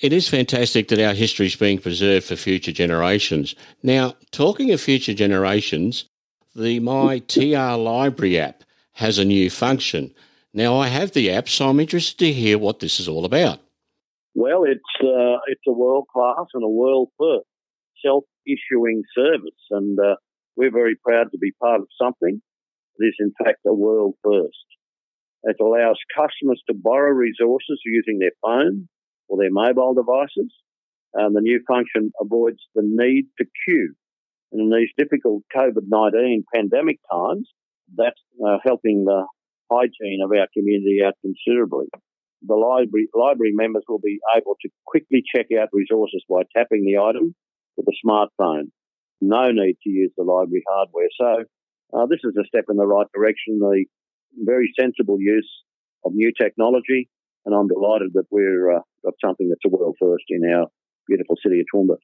It 0.01 0.12
is 0.12 0.27
fantastic 0.27 0.88
that 0.89 0.99
our 0.99 1.13
history 1.13 1.45
is 1.45 1.56
being 1.56 1.79
preserved 1.79 2.25
for 2.25 2.36
future 2.36 2.71
generations. 2.71 3.56
Now, 3.82 4.15
talking 4.32 4.71
of 4.71 4.82
future 4.82 5.13
generations, 5.13 6.06
the 6.56 6.79
My 6.79 7.19
TR 7.19 7.75
Library 7.77 8.39
app 8.39 8.63
has 8.93 9.17
a 9.17 9.25
new 9.25 9.49
function. 9.49 10.13
Now, 10.53 10.77
I 10.77 10.88
have 10.88 11.12
the 11.12 11.32
app, 11.32 11.49
so 11.49 11.69
I'm 11.69 11.79
interested 11.79 12.17
to 12.19 12.34
hear 12.34 12.58
what 12.58 12.79
this 12.79 12.99
is 12.99 13.08
all 13.08 13.25
about. 13.25 13.60
Well, 14.36 14.63
it's 14.63 14.82
uh, 15.01 15.38
it's 15.47 15.62
a 15.67 15.71
world 15.71 16.08
class 16.12 16.47
and 16.53 16.63
a 16.63 16.67
world 16.67 17.10
first 17.19 17.47
self 18.03 18.23
issuing 18.45 19.03
service, 19.15 19.62
and 19.71 19.97
uh, 19.99 20.15
we're 20.56 20.71
very 20.71 20.95
proud 20.95 21.32
to 21.32 21.38
be 21.38 21.51
part 21.62 21.82
of 21.82 21.88
something 22.01 22.41
that 22.97 23.08
is, 23.08 23.15
in 23.19 23.34
fact, 23.43 23.60
a 23.65 23.73
world 23.73 24.15
first. 24.23 24.65
It 25.43 25.58
allows 25.62 25.97
customers 26.15 26.62
to 26.67 26.73
borrow 26.73 27.12
resources 27.12 27.79
using 27.86 28.19
their 28.19 28.32
phone, 28.41 28.88
or 29.34 29.41
their 29.41 29.52
mobile 29.52 29.96
devices. 29.96 30.54
Um, 31.17 31.34
the 31.34 31.41
new 31.41 31.60
function 31.67 32.12
avoids 32.22 32.60
the 32.76 32.84
need 32.86 33.26
to 33.39 33.46
queue. 33.65 33.93
And 34.52 34.62
in 34.62 34.69
these 34.69 34.93
difficult 34.96 35.41
COVID 35.56 35.89
19 35.89 36.46
pandemic 36.54 37.00
times, 37.12 37.50
that's 37.98 38.22
uh, 38.46 38.58
helping 38.63 39.06
the 39.06 39.26
hygiene 39.72 40.22
of 40.24 40.30
our 40.30 40.48
community 40.54 41.02
out 41.04 41.15
considerably. 41.22 41.88
The 42.46 42.56
library, 42.56 43.08
library 43.15 43.54
members 43.56 43.84
will 43.88 44.04
be 44.04 44.19
able 44.38 44.56
to 44.62 44.69
quickly 44.86 45.24
check 45.26 45.48
out 45.60 45.69
resources 45.74 46.24
by 46.30 46.43
tapping 46.56 46.86
the 46.86 47.02
item 47.02 47.34
with 47.78 47.88
a 47.88 47.98
smartphone. 48.06 48.69
No 49.22 49.50
need 49.50 49.78
to 49.84 49.89
use 49.89 50.12
the 50.15 50.24
library 50.24 50.63
hardware. 50.69 51.10
So 51.19 51.46
uh, 51.98 52.06
this 52.06 52.19
is 52.24 52.36
a 52.38 52.46
step 52.46 52.65
in 52.69 52.78
the 52.78 52.86
right 52.86 53.08
direction. 53.15 53.60
The 53.60 53.86
very 54.38 54.72
sensible 54.80 55.17
use 55.19 55.50
of 56.06 56.13
new 56.13 56.32
technology, 56.39 57.10
and 57.45 57.56
I'm 57.56 57.67
delighted 57.67 58.13
that 58.13 58.25
we've 58.32 58.75
uh, 58.75 58.82
got 59.03 59.13
something 59.23 59.49
that's 59.49 59.62
a 59.65 59.69
world 59.69 59.95
first 59.99 60.25
in 60.29 60.43
our 60.53 60.67
beautiful 61.08 61.36
city 61.43 61.60
of 61.60 61.65
Toowoomba. 61.73 61.97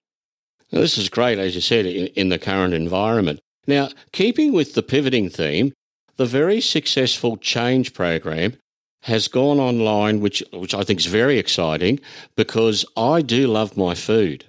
This 0.72 0.98
is 0.98 1.10
great, 1.10 1.40
as 1.40 1.56
you 1.56 1.62
said, 1.62 1.86
in, 1.86 2.08
in 2.08 2.30
the 2.30 2.40
current 2.40 2.74
environment. 2.74 3.40
Now, 3.66 3.90
keeping 4.12 4.54
with 4.54 4.74
the 4.74 4.84
pivoting 4.84 5.30
theme, 5.30 5.74
the 6.18 6.26
very 6.26 6.62
successful 6.62 7.38
change 7.38 7.94
program 7.94 8.58
has 9.04 9.28
gone 9.28 9.60
online, 9.60 10.20
which 10.20 10.44
which 10.52 10.74
I 10.74 10.84
think 10.84 11.00
is 11.00 11.06
very 11.06 11.38
exciting 11.38 12.00
because 12.36 12.86
I 12.98 13.22
do 13.22 13.48
love 13.48 13.78
my 13.78 13.96
food. 13.96 14.46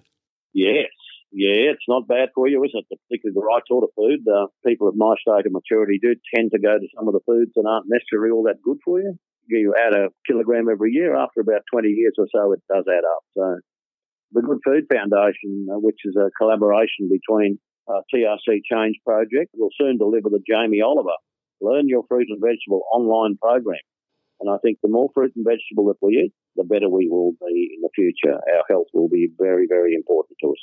Yes, 0.52 0.90
yeah, 1.32 1.70
it's 1.70 1.86
not 1.86 2.08
bad 2.08 2.30
for 2.34 2.48
you, 2.48 2.62
is 2.64 2.72
it? 2.74 2.84
Particularly 2.88 3.34
the 3.34 3.46
right 3.46 3.62
sort 3.68 3.84
of 3.84 3.90
food. 3.94 4.26
Uh, 4.26 4.46
people 4.66 4.88
at 4.88 4.94
my 4.96 5.14
state 5.20 5.46
of 5.46 5.52
maturity 5.52 6.00
do 6.02 6.14
tend 6.34 6.50
to 6.52 6.58
go 6.58 6.78
to 6.78 6.86
some 6.96 7.06
of 7.06 7.14
the 7.14 7.20
foods 7.24 7.52
that 7.54 7.66
aren't 7.68 7.86
necessarily 7.88 8.32
all 8.32 8.42
that 8.44 8.62
good 8.62 8.78
for 8.84 9.00
you. 9.00 9.16
You 9.58 9.74
add 9.74 9.94
a 9.94 10.08
kilogram 10.26 10.68
every 10.70 10.92
year. 10.92 11.16
After 11.16 11.40
about 11.40 11.62
20 11.72 11.88
years 11.88 12.14
or 12.18 12.26
so, 12.34 12.52
it 12.52 12.62
does 12.68 12.84
add 12.88 13.04
up. 13.04 13.22
So 13.36 13.60
the 14.32 14.42
Good 14.42 14.58
Food 14.64 14.86
Foundation, 14.92 15.68
uh, 15.70 15.78
which 15.78 15.98
is 16.04 16.16
a 16.16 16.30
collaboration 16.38 17.10
between 17.10 17.58
uh, 17.88 18.00
TRC 18.14 18.60
Change 18.70 18.96
Project, 19.04 19.50
will 19.54 19.70
soon 19.78 19.98
deliver 19.98 20.28
the 20.28 20.42
Jamie 20.46 20.80
Oliver 20.80 21.16
Learn 21.60 21.88
Your 21.88 22.04
Fruit 22.08 22.28
and 22.28 22.40
Vegetable 22.40 22.82
online 22.92 23.36
program. 23.36 23.80
And 24.40 24.48
I 24.48 24.56
think 24.62 24.78
the 24.82 24.88
more 24.88 25.10
fruit 25.12 25.32
and 25.36 25.44
vegetable 25.44 25.86
that 25.88 25.98
we 26.00 26.14
eat, 26.24 26.32
the 26.56 26.64
better 26.64 26.88
we 26.88 27.08
will 27.08 27.32
be 27.32 27.70
in 27.74 27.82
the 27.82 27.90
future. 27.94 28.34
Our 28.34 28.64
health 28.68 28.86
will 28.94 29.08
be 29.08 29.28
very, 29.38 29.66
very 29.68 29.94
important 29.94 30.38
to 30.42 30.50
us. 30.50 30.58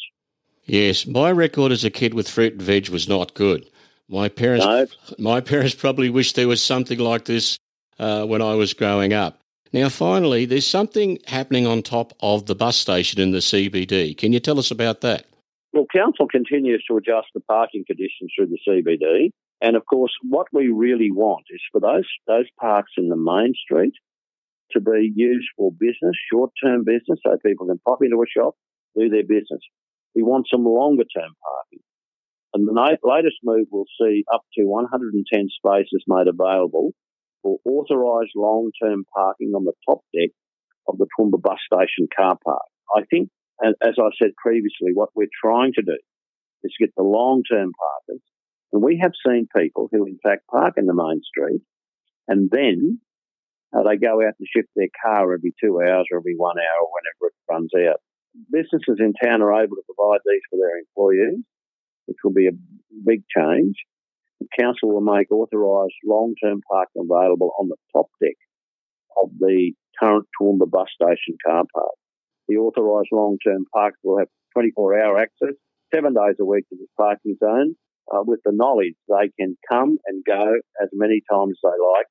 Yes, 0.65 1.06
my 1.06 1.32
record 1.32 1.71
as 1.71 1.84
a 1.84 1.91
kid 1.91 2.13
with 2.13 2.28
fruit 2.28 2.54
and 2.54 2.62
veg 2.62 2.89
was 2.89 3.08
not 3.08 3.36
good. 3.36 3.69
My 4.10 4.30
parents, 4.30 4.65
no. 4.65 4.88
my 5.19 5.41
parents 5.41 5.76
probably 5.76 6.10
wished 6.10 6.36
there 6.36 6.47
was 6.47 6.63
something 6.63 6.97
like 6.97 7.26
this 7.26 7.60
uh, 7.99 8.25
when 8.25 8.41
I 8.41 8.55
was 8.55 8.73
growing 8.73 9.13
up. 9.13 9.39
Now, 9.73 9.89
finally, 9.89 10.45
there's 10.45 10.67
something 10.67 11.19
happening 11.27 11.67
on 11.67 11.81
top 11.81 12.13
of 12.21 12.45
the 12.45 12.55
bus 12.55 12.77
station 12.77 13.19
in 13.19 13.31
the 13.31 13.39
CBD. 13.39 14.17
Can 14.17 14.31
you 14.31 14.39
tell 14.39 14.60
us 14.60 14.71
about 14.71 15.01
that? 15.01 15.25
Well, 15.73 15.86
council 15.93 16.27
continues 16.27 16.83
to 16.89 16.97
adjust 16.97 17.27
the 17.33 17.41
parking 17.41 17.83
conditions 17.86 18.31
through 18.36 18.47
the 18.47 18.60
CBD, 18.67 19.31
and 19.62 19.75
of 19.75 19.86
course, 19.86 20.12
what 20.23 20.47
we 20.53 20.69
really 20.69 21.12
want 21.12 21.45
is 21.49 21.62
for 21.71 21.81
those 21.81 22.07
those 22.27 22.47
parks 22.60 22.93
in 22.97 23.10
the 23.10 23.17
main 23.17 23.53
street 23.53 23.93
to 24.71 24.79
be 24.79 25.12
used 25.15 25.47
for 25.55 25.71
business, 25.71 26.15
short 26.31 26.51
term 26.63 26.83
business, 26.83 27.19
so 27.25 27.38
people 27.45 27.67
can 27.67 27.79
pop 27.86 27.99
into 28.01 28.17
a 28.17 28.25
shop, 28.27 28.55
do 28.95 29.10
their 29.10 29.23
business. 29.23 29.62
We 30.15 30.23
want 30.23 30.47
some 30.51 30.63
longer 30.63 31.03
term 31.03 31.33
parking. 31.43 31.83
And 32.53 32.67
the 32.67 32.97
latest 33.03 33.38
move 33.43 33.67
will 33.71 33.86
see 34.01 34.23
up 34.33 34.41
to 34.55 34.63
110 34.63 35.49
spaces 35.49 36.03
made 36.07 36.27
available 36.27 36.93
for 37.41 37.60
authorised 37.65 38.32
long 38.36 38.71
term 38.82 39.06
parking 39.13 39.54
on 39.56 39.65
the 39.65 39.73
top 39.88 40.02
deck 40.13 40.30
of 40.88 40.97
the 40.97 41.08
Toowoomba 41.19 41.41
bus 41.41 41.60
station 41.71 42.08
car 42.15 42.38
park. 42.43 42.67
I 42.95 43.04
think, 43.10 43.30
as 43.63 43.95
I 44.00 44.10
said 44.21 44.32
previously, 44.41 44.91
what 44.93 45.10
we're 45.15 45.28
trying 45.43 45.73
to 45.73 45.82
do 45.82 45.97
is 46.63 46.73
get 46.80 46.93
the 46.95 47.04
long 47.04 47.43
term 47.50 47.71
parkers 47.78 48.21
and 48.71 48.84
we 48.84 49.00
have 49.02 49.13
seen 49.26 49.47
people 49.56 49.89
who, 49.91 50.06
in 50.06 50.19
fact, 50.21 50.47
park 50.47 50.73
in 50.78 50.86
the 50.86 50.93
main 50.93 51.21
street 51.23 51.62
and 52.28 52.50
then 52.52 53.00
uh, 53.76 53.84
they 53.84 53.97
go 53.97 54.21
out 54.21 54.36
and 54.39 54.47
shift 54.47 54.69
their 54.76 54.91
car 55.04 55.34
every 55.34 55.54
two 55.62 55.80
hours 55.82 56.08
or 56.12 56.19
every 56.19 56.36
one 56.36 56.58
hour 56.58 56.82
or 56.82 56.89
whenever 56.91 57.32
it 57.32 57.52
runs 57.52 57.71
out. 57.89 58.00
Businesses 58.52 59.00
in 59.00 59.13
town 59.13 59.41
are 59.41 59.63
able 59.63 59.76
to 59.76 59.84
provide 59.88 60.19
these 60.26 60.41
for 60.50 60.58
their 60.58 60.78
employees, 60.78 61.43
which 62.06 62.17
will 62.23 62.34
be 62.34 62.47
a 62.47 62.56
big 63.06 63.23
change. 63.36 63.76
The 64.39 64.47
council 64.60 64.93
will 64.93 65.02
make 65.02 65.32
authorised 65.32 65.95
long-term 66.06 66.62
parking 66.69 67.08
available 67.10 67.52
on 67.60 67.69
the 67.69 67.78
top 67.93 68.08
deck 68.21 68.36
of 69.21 69.30
the 69.39 69.73
current 70.00 70.26
Toowoomba 70.39 70.69
bus 70.69 70.88
station 70.93 71.38
car 71.45 71.63
park. 71.73 71.95
The 72.47 72.58
authorised 72.58 73.10
long-term 73.12 73.65
parks 73.73 73.97
will 74.04 74.19
have 74.19 74.28
24-hour 74.58 75.19
access, 75.19 75.56
seven 75.93 76.13
days 76.13 76.36
a 76.39 76.45
week 76.45 76.67
to 76.69 76.78
this 76.78 76.89
parking 76.97 77.36
zone, 77.43 77.76
uh, 78.13 78.23
with 78.23 78.39
the 78.45 78.54
knowledge 78.54 78.95
they 79.10 79.30
can 79.39 79.58
come 79.69 79.97
and 80.06 80.23
go 80.26 80.56
as 80.82 80.89
many 80.93 81.21
times 81.30 81.58
they 81.62 81.69
like 81.69 82.08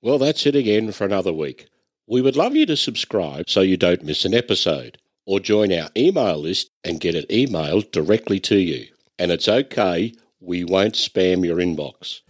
Well, 0.00 0.16
that's 0.16 0.46
it 0.46 0.56
again 0.56 0.92
for 0.92 1.04
another 1.04 1.32
week. 1.32 1.66
We 2.08 2.22
would 2.22 2.36
love 2.36 2.56
you 2.56 2.64
to 2.66 2.76
subscribe 2.76 3.50
so 3.50 3.60
you 3.60 3.76
don't 3.76 4.02
miss 4.02 4.24
an 4.24 4.32
episode, 4.32 4.96
or 5.26 5.40
join 5.40 5.70
our 5.72 5.90
email 5.94 6.38
list 6.38 6.70
and 6.82 6.98
get 6.98 7.14
it 7.14 7.28
emailed 7.28 7.92
directly 7.92 8.40
to 8.40 8.56
you. 8.56 8.86
And 9.22 9.30
it's 9.30 9.46
okay, 9.46 10.12
we 10.40 10.64
won't 10.64 10.94
spam 10.94 11.46
your 11.46 11.58
inbox. 11.58 12.22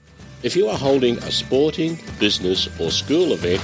If 0.42 0.54
you 0.54 0.68
are 0.68 0.76
holding 0.76 1.16
a 1.16 1.30
sporting, 1.30 1.98
business, 2.20 2.68
or 2.78 2.90
school 2.90 3.32
event, 3.32 3.62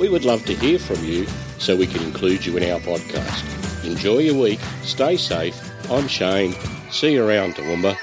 we 0.00 0.08
would 0.08 0.24
love 0.24 0.46
to 0.46 0.54
hear 0.54 0.78
from 0.78 1.04
you 1.04 1.26
so 1.58 1.76
we 1.76 1.86
can 1.86 2.02
include 2.02 2.46
you 2.46 2.56
in 2.56 2.72
our 2.72 2.80
podcast. 2.80 3.84
Enjoy 3.84 4.20
your 4.20 4.40
week, 4.40 4.60
stay 4.82 5.18
safe. 5.18 5.54
I'm 5.90 6.08
Shane. 6.08 6.54
See 6.90 7.12
you 7.12 7.28
around, 7.28 7.56
Toowoomba. 7.56 7.98